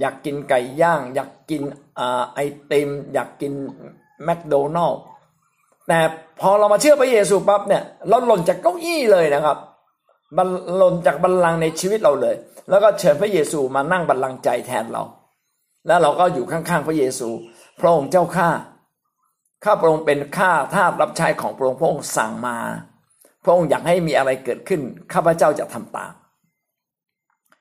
[0.00, 1.62] อยากกินไก่ย่าง อยากกิน
[2.34, 3.52] ไอติม อยากกิน
[4.24, 5.00] แมคโดนัลล์
[5.88, 5.98] แต่
[6.40, 9.58] พอเรามาเชื่อพระเยซูปั๊บเนี่ยเราหล่นจากเก้าอี้เลยนะครับ
[10.36, 12.36] บัลหล่นจากบัลลังก์ในชีวิตเราเลย
[12.70, 15.02] แล้วก็เชิญพระเยซูมานั่งบัลลังก์ใจแทนเรา
[15.86, 17.28] แล้วเราก็อยู่ข้างๆพระเยซู
[17.80, 18.48] พระองค์เจ้าข้า
[19.64, 22.56] ข้าพระองค์เป็นข้าทาสรับใช้ของพระองค์พระองค์สั่งมา
[23.44, 24.80] พระองค์อยากให้มีอะไรเกิดขึ้น
[25.12, 26.12] ข้าพเจ้าจะทำตาม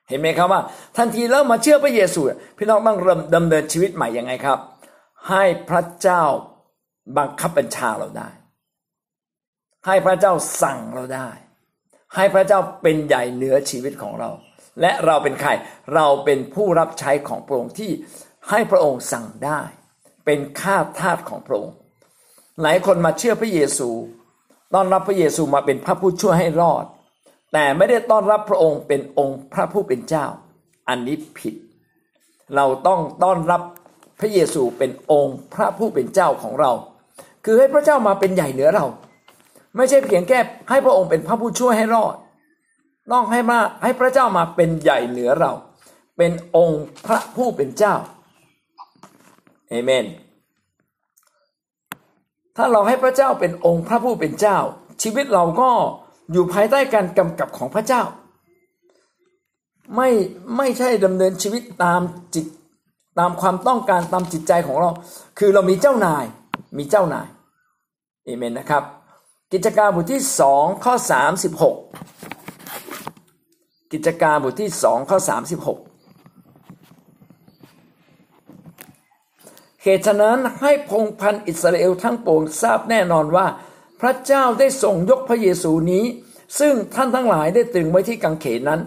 [0.09, 0.61] เห็นไหมครับว่า
[0.97, 2.21] ทันทีเริ่มมาเชื่อพระเยซู
[2.57, 4.59] พี่น้องต้องเริ่มดำเนินชีวิตใหม่ยังไงครับ
[5.29, 6.23] ให้พระเจ้า
[7.17, 8.29] บังคับบัญชาเราได้
[9.85, 11.29] ให้พระเจ้าสั่งเราได้
[12.15, 14.29] ให้พระเจ้าเป็นใหญ่เหนือชีวิตของเรา
[14.81, 15.51] และเราเป็นใคร
[15.95, 17.91] เราเป็นผู้รับใช้ของพระองค์ที่
[18.49, 19.61] ให้พระองค์สั่งได้
[20.25, 21.75] เป็นข้าทาสของพระองค์
[22.61, 23.89] หลายคนมาเชื่อพระเยซู
[24.73, 26.85] ต้อนรับพระเยซูมาเป็นพระผู้ช่วยให้รอด
[27.53, 30.25] แต่ไม่ได้ต้อนรับพระองค์เป็นองค์พระผู้เป็นเจ้า
[30.89, 31.55] อันนี้ผิด
[32.55, 33.61] เราต้องต้อนรับ
[34.19, 36.71] พระเยซูเป็นองค์พระผู้เป็นเจ้าของเรา
[37.45, 38.85] คือให้พระเจ้ามาเป็นใหญ่เหนือเรา
[39.75, 42.15] ไม่ใช่เพียงแค่ให้พระองค์เป็นพระผู้ช่วยให้รอด
[43.11, 45.51] ต้องให้มาให้พระเจ้ามาเป็นใหญ่เหนือเรา
[46.17, 47.95] เป็นองค์พระผู้เป็นเจ้า
[49.69, 50.05] เอเมน
[52.55, 54.57] ถ้าเราให้พระเจ้าเป็นองค์พระผู้เป็นเจ้า
[55.01, 55.69] ชีวิตเราก็
[56.31, 58.01] อยู่ภายใต้การกำกับของพระเจ้า
[59.95, 60.09] ไม่
[60.57, 62.01] ไม่ใช่ดำเนินชีวิตตาม
[62.35, 62.45] จิต
[63.19, 64.89] ตามความต้องการตามจิตใจของเรา
[65.39, 66.23] คือเรามีเจ้านาย
[66.77, 67.27] มีเจ้านาย
[68.25, 68.83] เอเมนนะครับ
[69.53, 71.77] กิจการบทที่สองข้อสามสิบหก
[73.93, 75.79] กิจการบทที่สองข้อสามสิบหก
[79.83, 83.47] เหตุฉะนั้นให้พงพันอิสราเอลทั้งปวงทราบแน่นอนว่า
[84.01, 86.05] พระเจ้าได้ทรงยกพระเยซูนี้
[86.59, 88.81] ซึ่งท่านทั้งหลายได้ตรึงไว้ที่กังเขนนั้น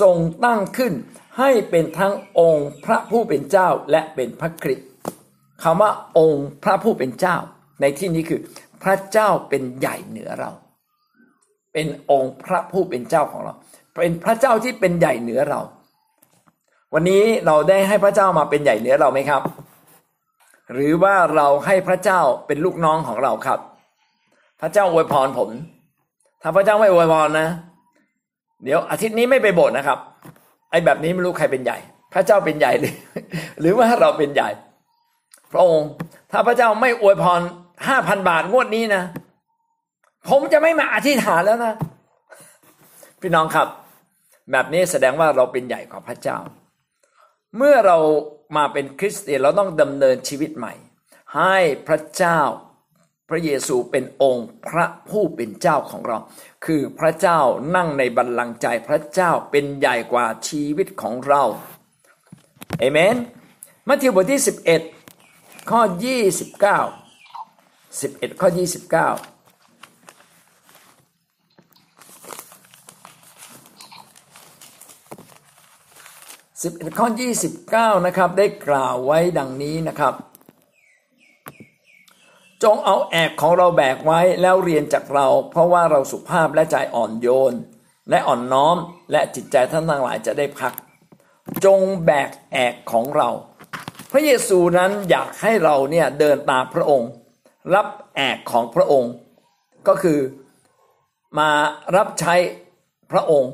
[0.00, 0.92] ทรงตั้งขึ้น
[1.38, 4.88] ให้เป็นทั้งองค์พระผู้เป็นเจ้าและเป็นพระคริสต์
[5.62, 7.36] คำว่าองค์พระผู้เป็นเจ้า
[7.80, 8.40] ในที่นี้คือ
[8.82, 10.50] พระเจ้าเป็นใหญ่เหนือเรา
[11.72, 13.54] เป็นองค์พระผู้เป็นเจ้าของเรา
[13.96, 15.60] เป็นพระเจ้าที่เป็นใหญ่เหนือเรา
[16.94, 19.42] วันนี้เราได้ให้พระเจ้ามาเป็นใหญ่เหนือเราไหมครับ
[20.72, 23.58] หรือว่าเราให้พระเจ้าเป็นลูกน้องของเราครับ
[24.60, 25.48] พระเจ้าอวยพรผม
[26.42, 27.48] ถ้าพระเจ้าไม่อวยพรนะ
[28.64, 29.98] เดี๋ยวอาทิตย์นี้ไม่ไปโบสถ์นะครับ
[30.70, 31.78] ไอ้แบบนี้ไม่รู้ใครเป็นใหญ่
[32.14, 32.94] พระเจ้าเป็นใหญ่หรือ
[33.60, 34.50] หรือว่าเราเป็นใหญ่
[35.52, 35.90] พระองค์
[36.30, 37.40] ถ้าพระเจ้าไม่อวยพร
[37.86, 39.02] ห้าพันบาทงวดนี้นะ
[40.28, 41.74] ผมจะไม่มาอธิษฐานแล้วนะ
[43.20, 43.68] พี่น้องครับ
[44.50, 46.38] แบบนี้แสดงว่าเราเป็นใหญ่กว่าพระเจ้า
[47.56, 47.98] เมื่อเรา
[48.56, 50.74] มาเป็นคริสเตียนเราต้องดำเนินชีวิตใหม่
[51.36, 51.56] ให้
[51.88, 52.40] พระเจ้า
[53.28, 56.18] พระเยซูเป็นองค์พระผู้เป็นเจ้าของเรา
[56.64, 57.40] คือพระเจ้า
[57.76, 61.42] นั่งในบัลลังก์ใจพระเจ้าเป็นใหญ่กว่าชีวิตของเรา
[62.78, 63.16] เอเมน
[63.88, 64.40] มัทธิวบทที่
[65.04, 65.80] 11 ข้อ
[66.86, 67.09] 29
[67.98, 68.60] 11ข้อ29
[76.62, 77.08] 11ข้อ
[77.96, 80.14] 29นะครับได้กล่าวไว้ดังนี้นะครับ
[82.62, 87.54] จงเอาแอกของเราแบกไว้แล้วเรียนจากเรา เพราะว่าเราสุภาพและใจอ่อนโยน
[88.10, 88.76] และอ่อนน้อม
[89.12, 90.72] และจิตใจท่านทั้งหลายจะได้พัก
[91.64, 93.28] จงแบกแอกของเรา
[94.12, 97.10] พระเยซูนั้นอยากให้เราเนี่ยเดินตามพระองค์
[97.74, 99.12] รับแอกของพระองค์
[99.88, 100.18] ก็คือ
[101.38, 101.50] มา
[101.96, 102.34] รับใช้
[103.12, 103.52] พระองค์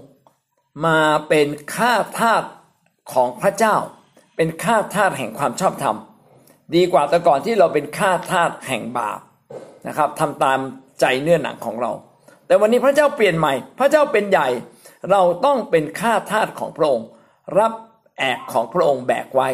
[0.87, 2.42] มาเป็นข้าทาส
[3.12, 3.77] ของพระเจ้า
[4.37, 5.97] เป็นข้าทาสแห่งความชอบธรรม
[6.75, 9.21] ดีกว่าแต่ก่อนที่เราเป็นข้าทาสแห่งบาป
[9.87, 10.59] นะครับทำตาม
[11.01, 11.92] ใจเนื้อหนังของเรา
[12.47, 14.49] แต่วันนี้พระเจ้าเปลี่ยนใหม่ พระเจ้าเป็นใหญ่
[15.11, 17.07] เราต้องเป็นข้าทาสของพระองค์
[17.59, 17.73] รับ
[18.19, 19.49] แอกของพระองค์แบกไว้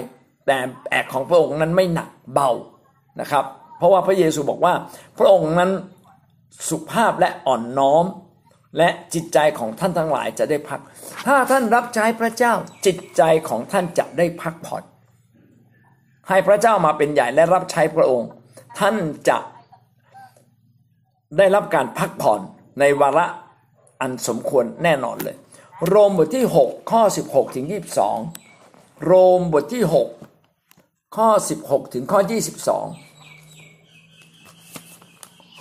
[0.47, 0.57] แต่
[0.91, 2.51] แอกของพระองค์นั้นไม่หนักเบา
[3.21, 3.45] นะครับ
[3.83, 4.75] เพราะว่าพระเยซูบอกว่า
[5.19, 5.71] พระองค์นั้น
[6.69, 8.05] สุภาพและอ่อนน้อม
[8.79, 10.81] และจิตใจของท่านทั้งหลายจะได้พัก
[11.27, 12.53] ถ้าท่านรับใช้พระเจ้า
[12.87, 14.83] จิตใจของท่านจะได้พักผ่อน
[16.29, 18.29] ให้พระเจ้ามาเป็นใหญ่และรับใช้พระองค์
[18.79, 18.97] ท่าน
[19.29, 19.39] จะ
[21.39, 22.41] ได้รับการพักผ่อน
[22.81, 23.27] ในวาระ
[24.01, 25.37] อันสมควรแน่นอนเลย
[25.89, 27.67] โรมบทที่ 6 ข้อ 16 ถึง
[28.35, 29.85] 22 โรมบทที่
[30.49, 31.29] 6 ข้อ
[31.63, 32.21] 16 ถึงข้อ
[32.71, 33.12] 22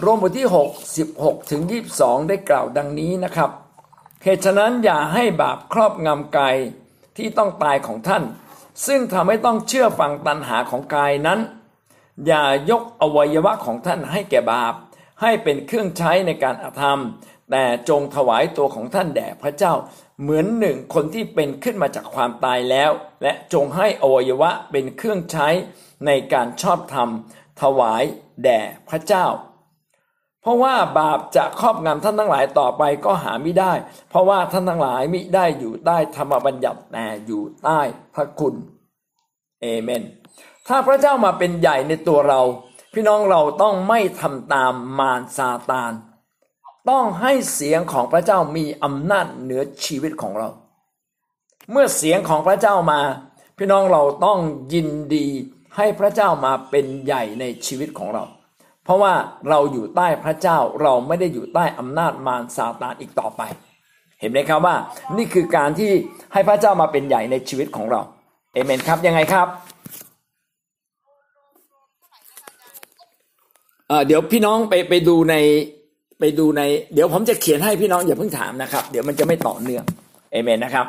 [0.03, 1.61] โรมบทที่ 6 16 ถึง
[1.95, 3.49] 22 ได้กล่าวดังนี้นะครับ
[4.23, 6.55] เหตุฉะนั้นอย่าให้บาปครอบงำกาย
[7.17, 8.23] ที่ต้องตายของท่าน
[8.87, 11.39] ซึ่งทำให้ต้องเชื่อฟังตันหาของกายนั้น
[12.27, 14.73] อย่ายกอวัยวะของท่านให้แก่บาป
[15.21, 17.01] ให้เป็นเครื่องใช้ในการอาธรรม
[17.51, 19.73] แต่จงถวายตัวของท่านแด่พระเจ้า
[20.21, 22.91] เหมือนหนึ่งคนที่เป็นขึ้นมาจากความตายแล้ว
[23.23, 25.47] และจงให้อวัยวะเป็นเครื่องใช้
[26.05, 27.09] ในการชอบธรรม
[27.61, 28.03] ถวาย
[28.43, 28.59] แด่
[28.91, 29.27] พระเจ้า
[30.41, 33.73] เพราะว่าบาปจะครอบงำท่านทั้งหลายต่อไปก็หาไม่ได้
[34.10, 37.80] เพราะว่าท่านทั้งหลายมิได้อยู่ใต้ธรรมบัญญัติแต่อยู่ใต้
[38.15, 38.56] พระคุณ
[39.62, 40.04] เอเมน
[40.67, 42.41] ถ้าพระเจ้ามาเป็นใหญ่ในตัวเรา
[42.93, 45.93] พี่น้องเราต้องไม่ทำตามมารซาตาน
[46.89, 50.49] ต้องให้เสียงของพระเจ้ามีอำนาจเหนือชีวิตของเรา
[51.71, 53.01] เมื่อเสียงของพระเจ้ามา
[53.58, 54.39] พี่น้องเราต้อง
[54.73, 55.27] ยินดี
[55.77, 58.23] ให้พระเจ้ามาเป็นใหญ่ในชีวิตของเรา
[58.91, 59.13] ราะว่า
[59.49, 63.41] เราอยู่ใต้พระเจ้าเราไม่ได้อยู่ใต้อำนาจมารซาตานอีกต่อไป
[64.19, 64.75] เห็นไหมครับว่า
[65.17, 65.91] นี่คือการที่
[66.34, 68.01] ให้พระเจ้ามาเป็นใหญ่ในชีวิตของเรา
[68.54, 69.47] เอเมนครับยังไงครับ
[73.88, 75.36] เเดี๋ยวพี่น้องไปไปดูใน
[76.19, 76.62] ไปดูใน
[76.93, 79.84] เดี๋ยวผมจะเขียนให้พี่น้องอย่าเพิ่งถามนะครับ เดี๋ยวมันจะไม่ต่อเนื่อง
[80.32, 80.88] เอเมนนะครับ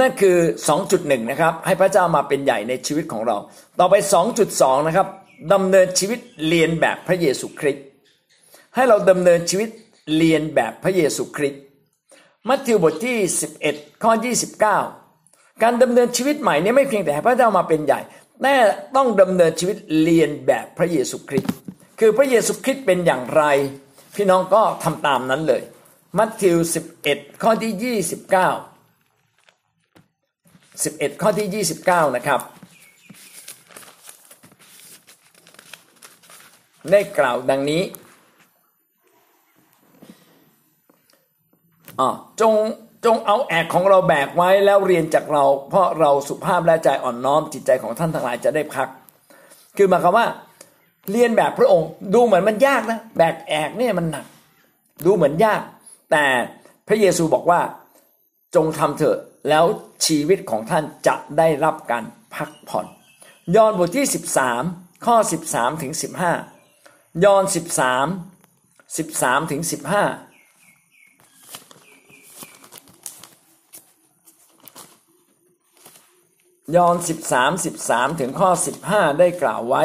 [0.00, 0.36] นั่นคือ
[0.82, 3.36] 2.1 นะครับ ให้พระเจ้ามาเป็นใหญ่ในชีวิตของเรา
[3.78, 3.94] ต่อไป
[4.40, 5.06] 2.2 นะครับ
[5.52, 7.84] ดำเนินชีวิตเรียนแบบพระเยซูคริสต์
[8.74, 9.68] ให้เราดำเนินชีวิต
[10.16, 11.62] เรียนแบบพระเยซูคริสต์
[12.48, 13.16] มัทธิวบทที่
[13.60, 14.12] 11 ข้อ
[14.88, 18.00] 29 การดำเนินชีวิตใหม่นี้ไม่เพียงแต่ให้พระเจ้ามาเป็นใหญ่
[18.42, 18.54] แต่
[18.96, 21.52] ต้องดำเนินชีวิตเรียนแบบพระเยซูคริสต์
[22.00, 23.42] คือพระเยซูคริสต์เป็นอย่างไร
[24.14, 25.62] พี่น้องก็ทำตามนั้นเลย
[26.18, 26.56] มัทธิว
[27.00, 28.22] 11 ข้อที่ 29
[31.12, 32.40] 11 ข้อที่ 29 นะครับ
[36.90, 37.82] ได้กล่าวดังนี้
[42.00, 42.08] อ๋อ
[42.40, 42.52] จง
[43.04, 48.88] จงเอาแอกของเราแบกไว้แล้วเรียนจากเรา เพราะเราสุภาพและใจอ่อนน้อมจิตใจของท่านทั้งหลายจะได้พัก
[49.76, 50.26] คือหมายความว่า
[51.10, 54.26] เรียนแบบพระองค์ ดูเหมือนมันยากนะแบกแอกเนี่ยมันหนัก
[55.04, 55.62] ดูเหมือนยาก
[56.12, 56.24] แต่
[56.88, 57.60] พระเยซูบอกว่า
[58.54, 59.18] จงทำเถอะ
[59.48, 59.64] แล้ว
[60.06, 62.86] ชีวิตของท่านจะได้รับการพักผ่อน
[63.56, 64.06] ยอห์นบทที่
[64.54, 65.16] 13 ข้อ
[65.48, 66.51] 13ถึง15
[67.24, 67.52] ยอห์น13
[68.96, 69.72] 13ถึง15
[76.76, 76.96] ยอห์น
[77.32, 78.50] 13 13ถึงข้อ
[78.84, 79.82] 15ได้กล่าวไว้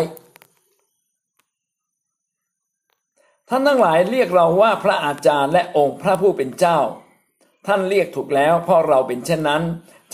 [3.50, 6.80] ท่านทั้งหลายเรียกเราว่าพระอาจารย์และองค์พระผู้เป็นเจ้า
[7.68, 9.64] ท่านเรียกถูกแล้วเพราะเราเป็นเช่นนั้น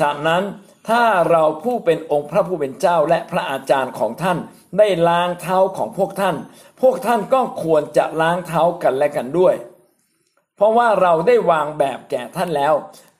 [0.01, 0.43] จากนั้น
[0.89, 4.37] ถ้าเราผู้เป็นองค์พระผู้เป็นเจ้าและพระอาจารย์ของท่าน
[4.77, 6.35] ได้ล้างเท้าของพวกท่าน
[6.81, 9.55] พวกท่านก็ควรจะล้างเท้ากันและกันด้วย
[10.55, 12.73] เพราะว่าเราได้วางแบบแก่ท่านแล้ว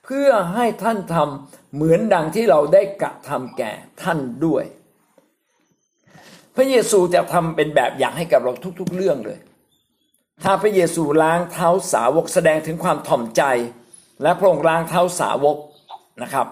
[0.04, 4.64] เพื่อให้ท่านทำเหมือนดังที่เราได้กระทำแก่ท่านด้วย
[6.56, 9.38] พระเยซูจะทำเป็นแบบอย่างให้กับเราทุกๆเรื่องเลย
[10.44, 13.42] ถ้าพระเยซูล้างเท้าสาวกแสดงถึงความถ่อมใจ
[14.22, 15.56] และพระองค์ล้างเท้าสาวก
[16.22, 16.46] นะครับ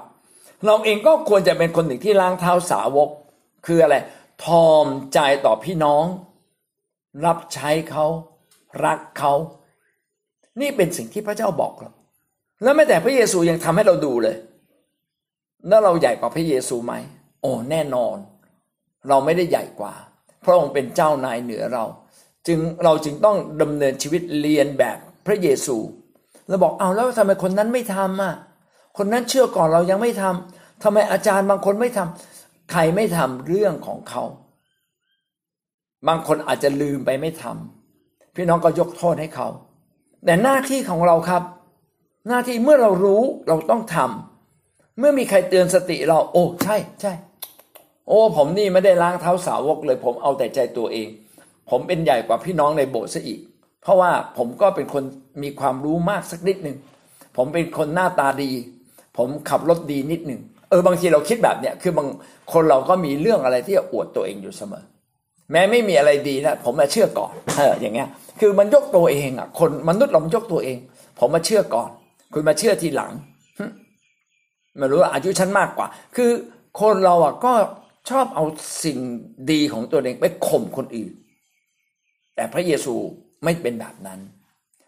[0.67, 3.09] เราเองก็ควรจะเป็นคนหนึ่งที่ล้างเท้าสาวก
[3.67, 3.97] คืออะไร
[4.45, 6.05] ทอมใจต่อพี่น้อง
[7.25, 8.07] รับใช้เขา
[8.85, 9.33] รักเขา
[10.61, 11.93] นี่เป็นสิ่งที่พระเจ้าบอกเรา
[12.63, 14.37] แล้วแม้แต่พระเยซูยังทำให้เราดูเลย
[15.69, 16.95] แล้วเราใหญ่กว่าพระเยซูไหม
[17.41, 18.17] โอ้แน่นอน
[19.09, 19.95] เราไม่ได้ใหญ่กว่า
[20.45, 21.85] พระองค์เป็นเจ้านายเหนือเรา
[22.47, 25.77] จึงเราจึงต้องดำเนินชีวิตเรียนแบบพระเยซู
[26.49, 28.35] เราบอกเอาแล้วทำไมคนนั้นไม่ทำอะ
[28.99, 32.32] คนนั้นเชื่อก่อนเรายังไม่ทำทำไมอาจารย์บางคนไม่ทำ
[32.73, 34.23] ใครไม่ทำเรื่องของเขา
[36.09, 39.49] บางคนอาจจะลืมไปไม่ทำพี่น้องก็ยกโทษให้เขา
[40.25, 41.43] แต่หน้าที่ของเราครับ
[42.29, 47.13] หน้าที่เมื่อเรารู้เราต้องทำเมื่อมีใครเตือนสติเรา โอ้ใช่ใช่
[48.09, 51.09] โอ้ ผมนี่ไม่ได้ล้างเท้าสาวกเลย ผมเอาแต่ใจตัวเอง
[51.71, 53.41] ผมเป็นใหญ่กว่าพี่น้องในโบสถ์ซะอีก
[53.83, 55.05] เพราะว่าผมก็เป็นคน
[55.43, 56.77] มีความรู้มากสักนิดหนึ่ง
[57.37, 58.51] ผมเป็นคนหน้าตาดี
[59.17, 60.41] ผมขับรถดีนิดหนึ่ง
[60.73, 62.09] เออบางทีเราคิดแบบเนี้ยคือบาง
[62.53, 64.85] คนเราก็มีเรื่องอะไรที่จะอวดตัวเองอยู่เสมอ
[65.51, 68.09] แม้ไม่มีอะไรดีนะผมมาเชื่อก่อนเอออย่างเงี้ย
[68.41, 70.79] คือมันยกตัวเองอะ คนมนุษย์เรายกตัวเอง
[71.19, 71.91] ผมมาเชื่อก่อน
[72.33, 73.13] คุณมาเชื่อทีหลัง
[74.79, 76.31] ไม่รู้ว่าอายุชั้นมากกว่า คือ
[76.81, 77.53] คนเราอะก็
[78.11, 78.45] ชอบเอา
[78.85, 78.99] สิ่ง
[79.51, 81.13] ดีของตัวเองไปข่มคนอื่น
[82.35, 82.95] แต่พระเยซู
[83.45, 84.21] ไม่เป็นแบบนั้น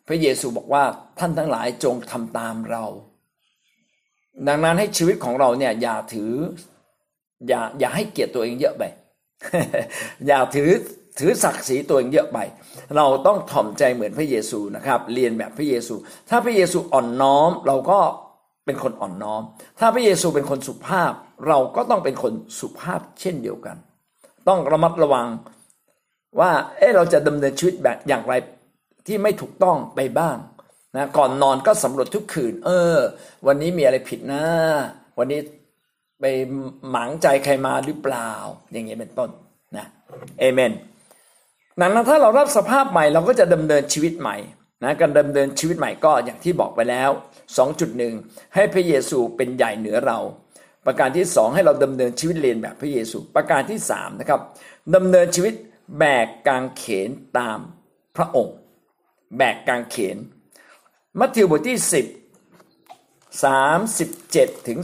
[0.09, 0.85] พระเยซูบอกว่า
[1.19, 2.85] ท่านทั้งหลายจงทำตามเรา
[4.49, 6.33] ดังนั้นให้ชีวิตของเราเนี่ยอย่าถือ
[7.49, 8.83] อย่าอย่าให้เกียรติตัวเองเยอะไป
[10.27, 10.71] อย่าถือ
[11.19, 12.39] ถือศักดิ์ศรีตัวเองเยอะไป
[12.97, 15.95] เราต้องถ่อมใจเหมือนพระเยซูนะครับ เรียนแบบพระเยซู
[16.29, 18.01] ถ้าพระเยซูอ่อนน้อม เราก็
[18.67, 19.43] เป็นคนอ่อนน้อม
[19.79, 21.13] ถ้าพระเยซูเป็นคนสุภาพ
[21.49, 23.77] เราก็ต้องเป็นคนสุภาพเช่นเดียวกัน
[24.49, 25.29] ต้องระมัดระวัง
[26.41, 28.35] ว่า เออเราจะดำเนินชีวิตแบบอย่างไร
[29.07, 30.37] ที่ไม่ถูกต้องไปบ้าง
[30.97, 32.97] นะก่อนนอนก็สำรวจทุกคืน เออ
[33.47, 34.45] วันนี้มีอะไรผิดนะ
[35.19, 35.41] วันนี้
[36.21, 36.25] ไป
[36.91, 38.31] หมางใจใครมาหรือเปล่า
[38.73, 39.31] อย่างนี้ยเป็นต้น
[39.77, 39.87] นะ
[40.41, 40.73] เอเมน
[41.81, 44.37] ดังนั้นถ้าเรารับสภาพใหม่เราก็จะดำเนินชีวิตใหม่
[44.85, 47.11] นะการดำเนินชีวิตใหม่ก็อย่างที่บอกไปแล้ว
[47.83, 50.19] 2.1 ให้พระเยซูเป็นใหญ่เหนือเรา
[50.87, 54.41] ประการที่ 2 ให้เราดำเนินชีวิตเรียนแบบพระเยซู ประการที่3นะครับ
[54.95, 55.55] ดำเนินชีวิต
[55.99, 57.59] แบกกางเขนตาม
[58.17, 58.57] พระองค์
[59.37, 60.17] แบกกางเขน
[61.21, 61.87] มัทธิวบทที่ 10
[63.45, 64.79] 37ถึง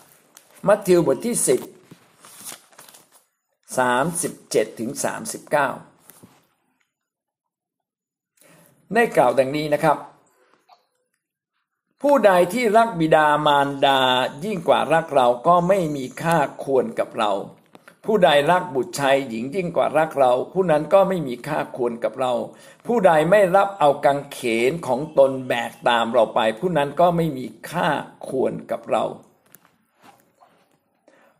[0.00, 1.48] 39 มัทธิวบทที่ 10
[3.78, 4.96] 37ถึง39
[8.94, 9.98] ได้กล่าวดังนี้นะครับ
[12.02, 13.98] ผู้ใดที่รักบิดามารดา
[14.44, 17.32] ยิ่งกว่ารักเราก็ไม่มีค่าควรกับเรา
[18.06, 22.32] ผู้ใดรักบุตรชายหญิงยิ่งกว่ารักเรา ผู้นั้นก็ไม่มีค่าควรกับเรา
[22.86, 24.38] ผู้ใดไม่รับเอากังเข
[24.70, 27.88] นของตนแบกตามเราไป ผู้นั้นก็ไม่มีค่า
[28.28, 29.04] ควรกับเรา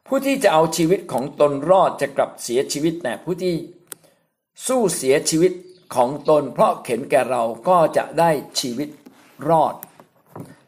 [0.07, 3.55] ผู้ที่จะเอาชีวิตของตนรอดจะกลับเสียชีวิตแต่ผู้ที่
[4.67, 5.53] สู้เสียชีวิต
[5.95, 8.89] ของตน เพราะเข็นแก่เราก็จะได้ชีวิต
[9.49, 9.75] รอด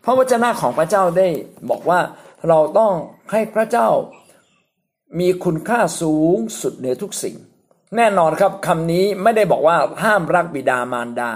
[0.04, 1.28] พระวจนะของพระเจ้าได้
[1.70, 2.00] บอกว่า
[2.48, 2.92] เราต้อง
[3.32, 3.88] ให้พระเจ้า
[5.20, 7.36] มีคุณค่าสูงสุดเหนือทุกสิ่ง
[7.96, 11.30] แน่นอนครับคำนี้ไม่ได้บอกว่าห้ามรักบิดามารดา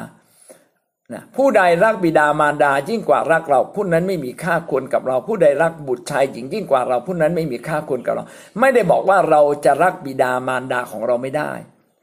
[1.12, 8.24] นะผู้ใดรักบิดามารดายิ่งกว่ารักเราผู้นั้นไม่มีค่าควรกับเรา ผู้ใดรักบุตรชายหญิงยิ่งกว่าเราผู้นั้นไม่มีค่าควรกับเรา
[8.60, 11.50] ไม่ได้บอกว่าเราจะรักบิดามารดาของเราไม่ได้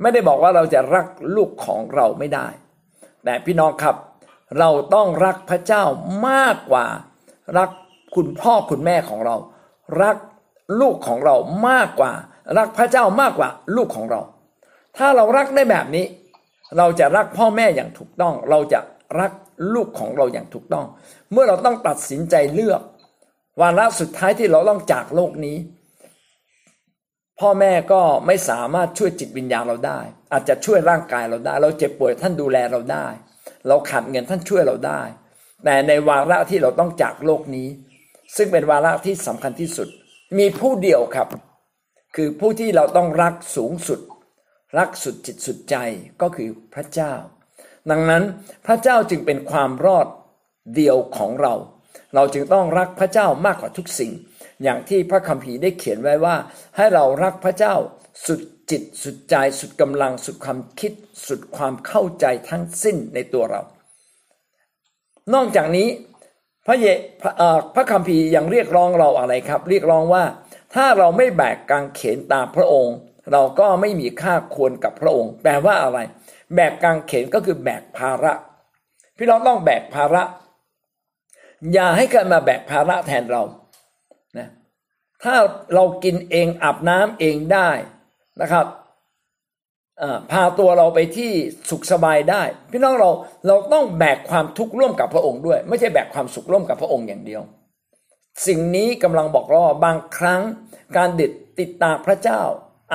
[0.01, 1.05] ไม่ได้บอกว่าเราจะรัก
[1.35, 2.47] ลูกของเราไม่ได้
[3.23, 3.95] แต่พี่น้องครับ
[4.59, 5.83] เราต้องรักพระเจ้า
[6.27, 6.85] มากกว่า
[7.57, 7.69] รัก
[8.15, 9.35] คุณพ่อคุณแม่ของเรา
[10.01, 10.17] รัก
[10.79, 11.35] ลูกของเรา
[11.69, 12.13] มากกว่า
[12.57, 14.21] รักพระเจ้ามากกว่าลูกของเรา
[14.97, 16.05] ถ้าเรารักได้แบบนี้
[16.77, 18.79] เราจะรักพ่อแม่อย่างถูกต้อง เราจะ
[19.19, 19.31] รัก
[19.73, 20.85] ลูกของเราอย่างถูกต้อง
[21.31, 22.81] เมื่อเราต้องตัดสินใจเลือก
[23.61, 25.57] วาระสุดท้ายที่เราต้องจากโลกนี้
[27.39, 29.99] พ่อแม่ก็ไม่สามารถช่วยจิตวิญญาณเราได้
[30.31, 33.07] อาจจะช่วยร่างกายเราได้ เราเจ็บป่วยท่านดูแลเราได้
[33.67, 35.01] เราขาดเงินท่านช่วยเราได้
[35.65, 37.67] แต่ในวาระที่เราต้องจากโลกนี้
[38.37, 39.87] ซึ่งเป็นวาระที่สำคัญที่สุด
[40.37, 41.27] มีผู้เดียวครับ
[42.15, 43.99] คือผู้ที่เราต้องรักสูงสุด
[44.77, 45.75] รักสุดจิตสุดใจ
[46.21, 47.13] ก็คือพระเจ้า
[47.89, 48.23] ดังนั้น
[48.65, 50.07] พระเจ้าจึงเป็นความรอด
[50.75, 51.53] เดียวของเรา
[52.15, 54.11] เราจึงต้องรักพระเจ้ามากกว่าทุกสิ่ง
[54.63, 56.35] อย่างที่พระคัมภีร์ได้เขียนไว้ว่า
[56.75, 57.75] ให้เรารักพระเจ้า
[58.25, 60.93] สุดจิตสุดใจสุดกำลังสุดความคิด
[61.27, 63.61] สุดความเข้าใจทั้งสิ้นในตัวเรา
[65.33, 65.87] นอกจากนี้
[66.67, 66.85] พระเย
[67.21, 67.31] พระ
[67.75, 70.23] พระคัมภีร์ยังเรียกร้องเราอะไรครับ เรียกร้องว่า
[70.75, 72.95] ถ้าเราไม่แบกกางเขนตามพระองค์
[73.31, 75.99] เราก็ไม่มีค่าควรกับพระองค์ แปลว่าอะไร
[76.55, 78.33] แบกกางเขนก็คือแบกภาระ
[79.17, 80.23] พี่น้องต้องแบกภาระ
[81.73, 83.43] อย่าให้ใครมาแบกภาระแทนเรา
[84.37, 84.47] นะ
[85.23, 85.35] ถ้า
[85.73, 87.69] เรากินเองอาบน้ำเองได้
[88.41, 88.65] นะครับ
[90.31, 91.31] พาตัวเราไปที่
[91.69, 93.09] สุขสบายได้ พี่น้องเรา
[93.47, 97.41] เราต้องแบกความทุกข์ร่วมกับพระองค์ด้วย ไม่ใช่แบกความสุขร่วมกับพระองค์อย่างเดียว
[98.47, 100.41] สิ่งนี้กำลังบอกเราบางครั้ง
[100.97, 102.41] การเด็ดติดตามพระเจ้า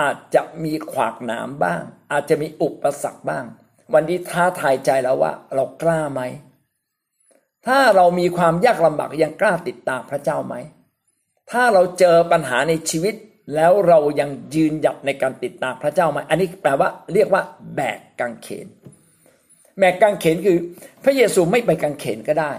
[0.01, 3.45] อาจจะมีขวากหนามบ้าง อาจจะมีอุปสรรคบ้าง
[3.95, 6.23] วันนี้ท้าทายใจแล้วว่า เรากล้าไหม
[7.67, 10.55] ถ้าเรามีความยากลำบากยังกล้าติดตามพระเจ้าไหม
[11.51, 13.14] ถ้าเราเจอปัญหาในชีวิต
[13.54, 17.42] แล้วเรายังยืนหยัดในการติดตามพระเจ้าไหมอันนี้แปลว่าเรียกว่า
[17.76, 18.66] แบกกางเขน
[19.78, 20.59] แบกกางเขนคือ
[21.04, 22.52] พระเยซูไม่ไปกางเขนก็ได้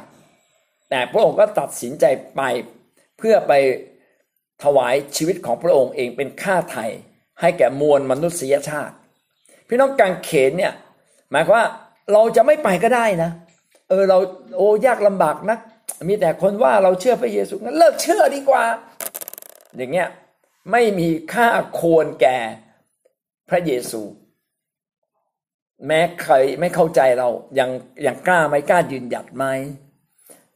[0.89, 2.41] แต่พระองค์ก็ตัดสินใจไป
[3.17, 3.54] เพื่อไป
[4.63, 6.86] ถวายชีวิตของพระองค์เองเป็นค่าไถ่
[7.41, 8.95] ให้แก่มวลมนุษยชาติ
[9.67, 10.74] พี่น้องกางเขนเนี่ย
[11.32, 11.65] หมายความว่า
[12.13, 13.32] เราจะไม่ไปก็ได้นะ
[13.89, 14.17] เออเรา
[14.58, 15.60] โอ้ยากลำบากนัก
[16.10, 18.63] มีแต่คนว่าเราเชื่อพระเยซูงั้นเลิกเชื่อดีกว่า
[19.78, 20.08] อย่างเงี้ย
[20.71, 21.49] ไม่มีค่า
[21.80, 22.39] ควรแก่
[23.49, 24.01] พระเยซู
[25.88, 27.69] แม้ใครไม่เข้าใจเรายัง
[28.06, 29.45] ยังกล้าไหมกล้ายืนหยัดไหม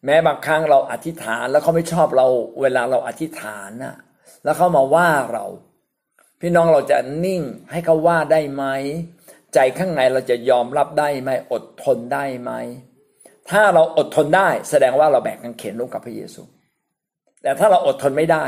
[0.06, 2.28] แม้บางครั้งเราอธิษฐานแล้วเขาไม่ชอบเรา
[2.62, 3.96] เวลาเราอธิษฐานนะ
[4.44, 5.46] แล้วเขามาว่าเรา
[6.42, 7.42] พี่น้องเราจะนิ่ง
[7.72, 8.66] ให้เขาว่าได้ไหม
[9.54, 12.52] ใจข้างในเราจะยอมรับได้ไหมอดทนได้ไหม
[13.50, 16.42] ถ้าเราอดทนได้ แสดงว่าเราแบกกางเขนร่วมกับพระเยซู
[17.42, 18.46] แต่ถ้าเราอดทนไม่ได้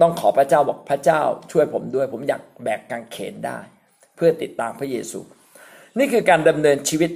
[0.00, 1.20] ต้องขอพระเจ้าบอกพระเจ้า
[1.52, 3.58] ช่วยผมด้วย ผมอยากแบกกางเขนได้
[4.16, 5.20] เพื่อติดตามพระเยซู
[5.98, 7.10] นี่คือการดำเนินชีวิต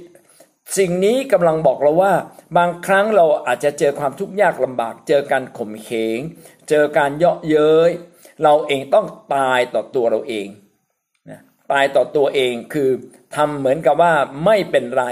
[0.77, 2.13] สิ่งนี้กำลังบอกเราว่า
[2.57, 6.19] บางครั้งเราอาจจะเจอความทุกข์ยากลำบาก เจอการข่มเหง
[6.69, 7.91] เจอการเยาะเย้ย
[8.43, 10.47] เราเองต้องตายต่อตัวเราเอง
[11.29, 11.39] นะ
[11.71, 12.89] ตายต่อตัวเองคือ
[13.35, 14.13] ทำเหมือนกับว่า
[14.45, 15.05] ไม่เป็นไร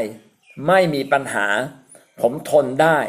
[0.67, 1.47] ไม่มีปัญหา
[2.21, 2.99] ผมทนได้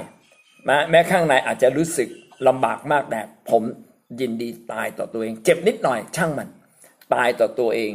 [0.91, 2.09] แม้ข้างในอาจจะรู้สึก
[2.47, 3.21] ลำบากมากแต่
[3.51, 3.63] ผม
[4.21, 6.49] ยินดีตายต่อตัวเอง เจ็บนิดหน่อยช่างมัน
[7.15, 7.91] ตายต่อตัวเอง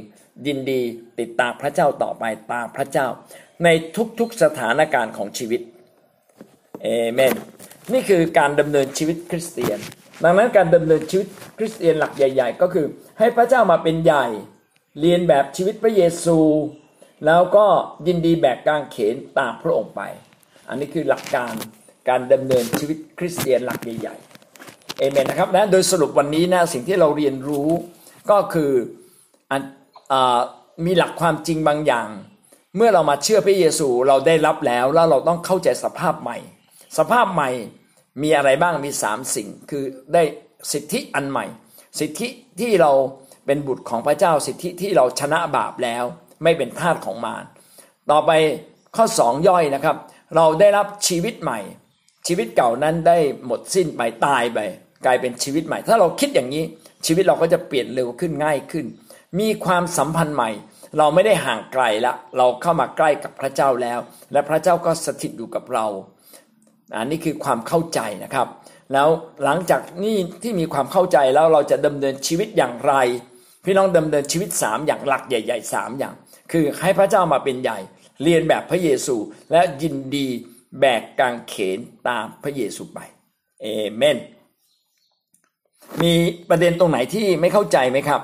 [0.47, 0.82] ยินดี
[1.19, 3.08] ติดตามพระเจ้าต่อไปตามพระเจ้า
[3.63, 3.67] ใน
[4.19, 5.62] ทุกๆสถานการณ์ของชีวิต
[6.82, 7.34] เอเมน
[7.93, 9.80] นี่คือการดำเนินชีวิตคริสเตียน
[10.23, 12.86] ดังนั้นการดำเนินชีวิตคริสเตียนหลักใหญ่ ๆ ก็คือ
[13.19, 14.25] ให้พระเจ้ามาเป็นใหญ่
[14.99, 16.39] เรียนแบบชีวิตพระเยซู
[17.25, 17.65] แล้วก็
[18.08, 20.01] ยินดีแบกกางเขนตามพระองค์ไป
[20.69, 21.54] อันนี้คือหลักการ
[22.10, 24.15] การดำเนินชีวิตคริสเตียนหลักใหญ่
[24.99, 27.69] เอเมนนะครับนะโดยสรุปวันนี้นะสิ่งที่เราเรียนรู้
[28.31, 28.71] ก็คือ
[29.51, 29.53] อ
[30.86, 32.10] มีหลักความจริงบางอย่าง
[32.75, 36.38] เมื่อเรามาเชื่อพระเยซูเราได้รับแล้วแล้วเราต้องเข้าใจสภาพใหม่
[36.97, 37.49] สภาพใหม่
[38.21, 40.23] มีอะไรบ้างมีสามสิ่ง คือได้
[40.71, 41.45] สิทธิอันใหม่
[41.99, 42.27] สิทธิ
[42.60, 42.91] ที่เรา
[43.45, 46.03] เป็นบุตรของพระเจ้าสิทธิที่เราชนะบาปแล้ว
[46.43, 47.43] ไม่เป็นทาสของมาร
[48.12, 48.31] ต่อไป
[48.95, 49.97] ข้อสองย่อยนะครับ
[50.36, 51.60] เราได้รับชีวิตใหม่
[52.27, 54.60] ชีวิตเก่านั้นได้หมดสิ้นไปตายไป
[55.05, 56.63] กลายเป็นชีวิตใหม่ ถ้าเราคิดอย่างนี้
[57.05, 58.86] ชีวิตเราก็จะเปลี่ยนเร็วขึ้นง่ายขึ้น
[59.39, 60.51] มีความสัมพันธ์ใหม่
[60.97, 63.99] เราไม่ได้ห่างไกลละเราเข้ามาใกล้กับพระเจ้าแล้ว
[64.32, 65.86] และพระเจ้าก็สถิตอยู่กับเรา
[66.95, 68.47] อันนี้คือความเข้าใจนะครับ
[68.93, 69.09] แล้ว
[69.43, 72.93] หลังจากนี้ที่มีความเข้าใจแล้วเราจะดำเนินชีวิตอย่างไร
[73.65, 76.13] พี่น้องดำเนินชีวิตสามอย่างหลักใหญ่ๆสามอย่าง
[76.51, 77.80] คือให้พระเจ้ามาเป็นใหญ่
[78.24, 79.15] เรียนแบบพระเยซู
[79.51, 80.28] และยินดี
[80.80, 82.99] แบกกางเขนตามพระเยซูไป
[83.61, 84.17] เอเมน
[86.03, 86.13] มี
[86.49, 88.21] ประเด็นตรงไหนที่ไม่เข้าใจไหมครับ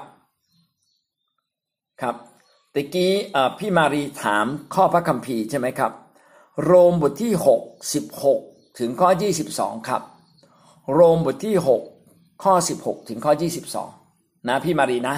[2.01, 2.16] ครับ
[2.74, 3.12] ตะกี้
[3.59, 5.91] พี่มารีถามข้อพระคัมภีร์ใช่ไหมครับ
[6.66, 9.09] โรมบทที่6 16 ถึงข้อ
[9.47, 10.01] 22 ครับ
[10.93, 11.55] โรมบทที่
[11.99, 13.34] 6 ข้อ 16 ถึงข้อ
[13.89, 15.16] 22 นะพี่มารีนะ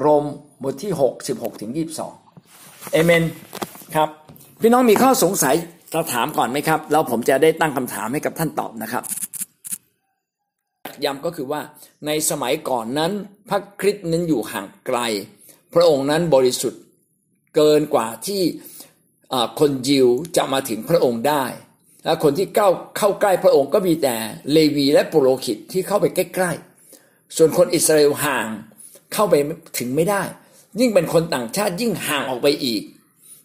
[0.00, 0.24] โรม
[0.64, 1.70] บทที่ 6 16 ถึง
[2.30, 3.22] 22เอเมน
[3.94, 4.08] ครับ
[4.60, 5.56] พี่น้องมีข้อสงสัย
[5.92, 9.02] จะถามก่อนไหมครับ แล้วผมจะได้ตั้งคำถามให้กับท่านตอบนะครับ
[11.04, 11.60] ย้ำก็คือว่า
[12.06, 13.12] ในสมัยก่อนนั้น
[13.48, 14.98] พระคริสต์นั้นอยู่ห่างไกล
[15.74, 16.82] พระองค์นั้นบริสุทธิ์
[17.56, 18.42] เกินกว่าที่
[19.60, 21.44] คนยิวจะมาถึงพระองค์ได้
[22.04, 22.68] และคนที่เข้า
[22.98, 24.16] เข้าใกล้พระองค์ก็มีแต่
[24.52, 28.48] เลวีและปุโรหิตที่เข้าไปใกล้ๆ ส่วนคนอิสราเอลห่าง
[29.12, 29.34] เข้าไป
[29.78, 30.22] ถึงไม่ได้
[30.80, 32.82] ยิ่งเป็นคนต่างชาติยิ่งห่างออกไปอีก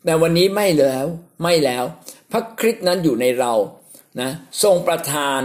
[0.05, 1.05] แต่วันนี้ไม่แล้ว
[1.43, 1.83] ไม่แล้ว
[2.31, 3.53] พระคริสต์นั้นอยู่ในเรา
[4.21, 4.31] นะ
[4.63, 5.41] ทรงประทาน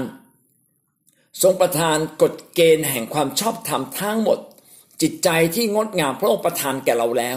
[1.43, 4.39] ทรงประทานกฎเกณฑ์แห่งความชอบธรรมทั้งหมด
[5.03, 7.37] จิตใจที่งดงามพระองค์ประทานแก่เราแล้ว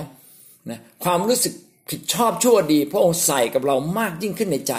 [0.70, 1.54] นะความรู้สึก
[1.90, 4.74] ผิดชอบชั่วดี พระองค์ใส่กับเรามากยิ่งขึ้นในใจ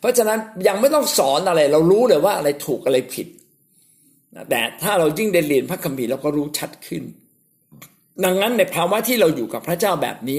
[0.00, 3.26] เพราะฉะนั้นยังไม่ต้องสอนอะไร เรารู้เลยว่าอะไรถูกอะไรผิด
[4.50, 7.02] แต่ถ้าเรายิ่งได้เรียนพระคัมภีร์เราก็รู้ชัดขึ้น
[8.24, 10.38] ดังนั้นในภาวะที่เราอยู่กับพระเจ้าแบบนี้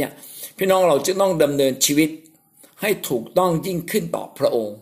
[0.58, 2.10] พี่น้องเราจะต้องดำเนินชีวิต
[2.82, 4.78] ให้ถูกต้องยิ่งขึ้นต่อพระองค์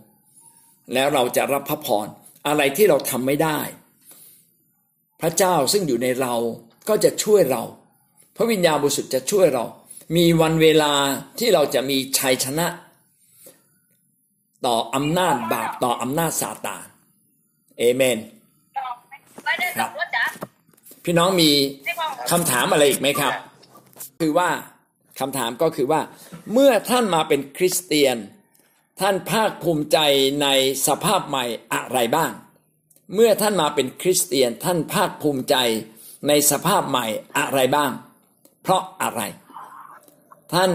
[0.94, 2.08] แล้วเราจะรับพระพร
[2.48, 3.60] อะไรที่เราทำไม่ได้
[5.22, 6.36] พระเจ้าซึ่งอยู่ในเรา
[6.90, 7.64] ก็จะช่วยเรา
[8.36, 9.66] พระวิญญาณบริสุทธิ์จะช่วยเรา
[10.16, 10.94] มีวันเวลา
[11.40, 12.68] ที่เราจะมีชัยชนะ
[14.66, 16.86] ต่ออำนาจบาปต่ออำนาจซาตาน
[17.80, 18.18] เอเมน
[19.78, 19.90] ครับ
[21.06, 21.52] พี่น้องมี
[22.32, 23.34] คำถามอะไรอีกไหมครับ
[24.20, 24.50] คือว่า
[25.20, 26.02] คำถามก็คือว่า
[26.54, 28.18] เมื่อท่านมาเป็นคริสเตียน
[29.02, 29.98] ท่านภาคภูมิใจ
[30.42, 30.48] ใน
[30.88, 32.32] สภาพใหม่อะไรบ้าง
[33.14, 35.56] เมื่อท่านมาเป็นคริสเตียนท่านภาคภูมิใจ
[36.28, 37.06] ในสภาพใหม่
[37.38, 37.92] อะไรบ้าง
[38.62, 39.22] เพราะอะไร
[40.54, 40.72] ท่าน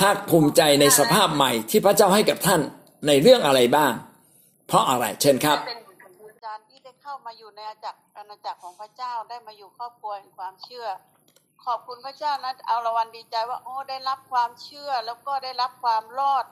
[0.00, 2.60] ภาคภูมิใจในสภาพใหม่ที่พระเจ้าให้กับท่าน
[3.06, 3.92] ในเรื่องอะไรบ้าง
[4.66, 5.74] เพราะอะไรเชิญครับเป็
[6.34, 10.86] นการที่ได้เข้ามาอยู่ในอาณาจักรอาณาจักรของพระเจ้าได้มาอยู่ครอบครัวแห่งความเชื่อ
[11.64, 16.44] ขอบคุณพระเจ้านะเอาละวันดีใจว่า โอ้ได้รับความเชื่อแล้วก็ได้รับความรอด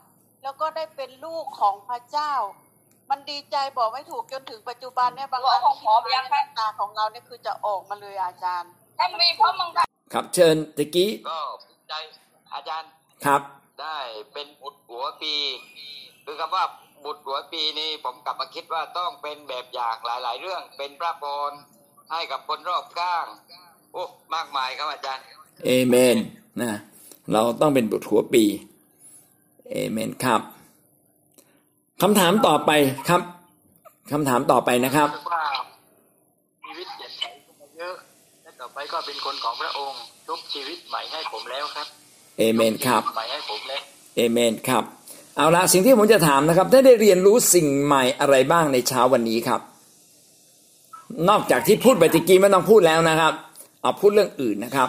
[0.43, 2.33] แล้วก็ได้เป็นลูกของพระเจ้า
[3.11, 9.71] มันดีใจบอกไม่ถูกจนถึงปัจจุบันเนี่ยบางครั้งคิดว่าหน้าตาของเราเนี่ยคือจะออกมาเลยอาจารย์ถ้ามีเพราะมึง
[10.13, 11.39] ครับเชิญตะกี้ก็
[11.89, 11.95] ใจ
[12.55, 12.89] อาจารย์
[13.25, 13.43] ครับ
[13.81, 13.99] ได้
[14.33, 15.35] เป็นบุตรหัวปี
[16.25, 16.65] คือคำว่า
[17.05, 21.53] บุตรหัวปีนี้ผมกลับมาคิดว่าต้องเป็นแบบอย่างหลาย ๆ เรื่องเป็นพระพร
[22.11, 23.27] ให้กับคนรอบข้าง
[23.93, 24.03] โอ้
[24.35, 25.23] มากมายครับอาจารย์
[25.65, 26.17] เอเมน
[26.61, 26.73] นะ
[27.33, 28.45] เราต้องเป็นบุตรหัวปี
[29.71, 30.41] เอเมนครับ
[32.03, 32.71] คำถามต่อไป
[33.09, 33.23] ครับ
[34.13, 35.45] คำถามต่อไปนะครับว่า
[36.65, 37.13] ชีวิตเปลี่ยน
[37.59, 37.95] ไปเยอะ
[38.43, 39.99] และต่อไปก็เป็นคนของพระองค์
[40.29, 41.87] ทุกชีวิตใหม่ให้ผมแล้วครับ
[42.39, 43.83] เอเมนครับใหม่ให้ผมแล้ว
[44.17, 44.85] เอเมนครับ
[45.37, 49.61] เอาละสิ่งที่ผมจะถามนะครับได้ได้เรียนรู้สิ่งใหม่อะไรบ้างในเช้าวันนี้ครับ
[51.29, 53.33] นอกจากที่พูดไปตะกี้ไม่ต้องพูดแล้วนะครับ
[53.83, 54.89] เอาพูดเรื่องอื่นนะครับ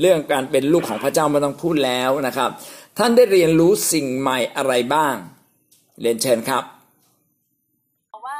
[0.00, 2.50] เรื่องการเป็นลูกของพระเจ้าไม่ต้องพูดแล้วนะครับ
[2.98, 5.16] ท่านได้เรียนรู้สิ่งใหม่อะไรบ้าง
[6.00, 6.64] เรียนเชิญครับ
[8.26, 8.38] ว่า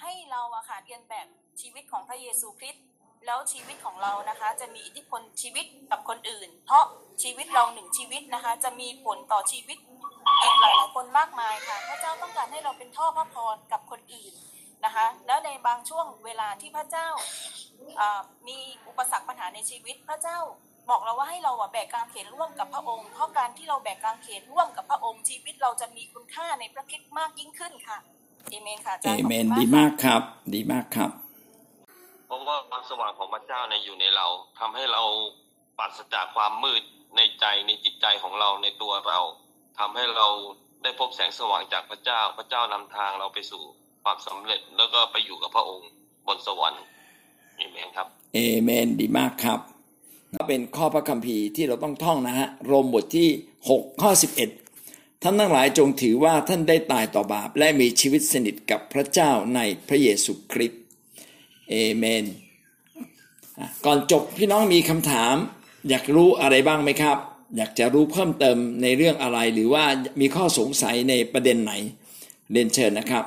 [0.00, 1.26] ให้เราอะค่ะเรียนแบบ
[1.60, 2.84] ชีวิตของพระเยซูคริสต์
[3.26, 6.84] แล้วชีวิตของเรานะคะ จะมีอิทธิพลชีวิตกับคนอื่น เพราะ
[7.22, 9.78] ชีวิตเราหนึ่งชีวิตนะคะ จะมีผลต่อชีวิต
[10.42, 14.32] อีกหลายหลายคนมากมายค่ะพระเจ้าต้องการให้เราเป็นท่อพระพรกับคนอื่น
[14.84, 17.08] นะคะ แล้วในบางช่วงเวลาที่พระเจ้า
[18.48, 20.38] มีอุปสรรคปัญหาในชีวิตพระเจ้า
[20.90, 27.98] บอกเราว่าให้เราแบกกางเขนร่วมกับพระองค์ เพราะการที่เราแบกกางเขนร่วมกับพระองค์ชีวิตเราจะมีคุณค่าในพระคิดมากยิ่งขึ้นค่ะ
[28.50, 30.22] เอเมนค่ะเอเมนดีมากครับ
[30.54, 31.10] ดีมากครับ
[32.26, 34.26] เพราะว่าความสว่างของพระเจ้าในอยู่ในเรา
[34.58, 35.02] ทำให้เรา
[35.78, 36.82] ปราศจากความมืด
[37.16, 39.20] ในใจในจิตใจของเราในตัวเรา
[39.78, 40.28] ทำให้เรา
[40.82, 43.62] ได้พบแสงสว่างจากพระเจ้า พระเจ้านำทางเราไปสู่
[44.04, 45.88] ความสำเร็จแล้วก็ไปอยู่กับพระองค์
[46.26, 46.84] บนสวรรค์
[47.56, 49.60] เอเมนครับเอเมนดีมากครับ
[50.36, 53.28] ก็เป็นข้อพระคัมภีร์ที่เราต้องท่องนะฮะโรมบทที่
[53.64, 54.10] 6 ข้อ
[54.66, 60.82] 11 ท่านทั้งหลายจงถือว่าท่านได้ตายต่อบาป และมีชีวิตสนิทกับพระเจ้าในพระเยซูคริสต์
[61.70, 62.24] เอเมน
[63.84, 65.34] ก่อนจบพี่น้องมีคำถาม
[65.88, 67.18] อยากรู้อะไรบ้างไหมครับ
[67.56, 69.84] อยากจะรู้เพิ่มเติมในเรื่องอะไรหรือว่า
[70.20, 71.72] มีข้อสงสัยในประเด็นไหน
[72.52, 73.24] เรียนเชิญนะครับ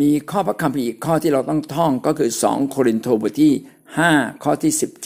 [0.00, 3.52] มีข้อพระคัมภีร์ข้อที่เราต้องท่องก็คือ 2 โครินธ์บทที่
[3.98, 5.02] 5 ข้อที่ 17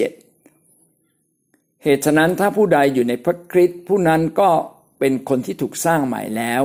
[1.85, 4.51] เหตุฉะนั้นถ้าผู้ใดอยู่ในพระคริสต์ผู้นั้นก็
[4.99, 6.63] เป็นคนที่ถูกสร้างใหม่แล้ว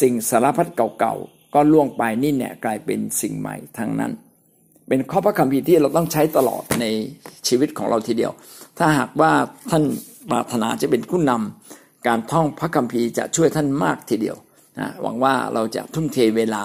[0.00, 4.12] สิ่งสารพัดเก่าๆ ก็ล่วงไปนี่เนี่ยกลายเป็นสิ่งใหม่ทั้งนั้น
[4.88, 6.84] เป็นข้อพระคัมภีร์ที่เราต้องใช้ตลอดใน
[7.48, 8.32] ชีวิตของเราทีเดียว
[8.78, 9.32] ถ้าหากว่า
[9.70, 9.84] ท่าน
[10.30, 14.36] ปรารถนาจะเป็นผู้นำการท่องพระคัมภีร์จะช่วยท่านมากทีเดียว
[14.78, 16.64] นะหวังว่าเราจะทุ่มเทเวลา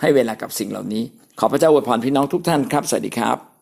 [0.00, 1.02] ให้เวลากับสิ่งเหล่านี้
[1.38, 3.53] ขอพระเจ้าอวยพรพี่น้องทุกท่านครับ สวัสดีครับ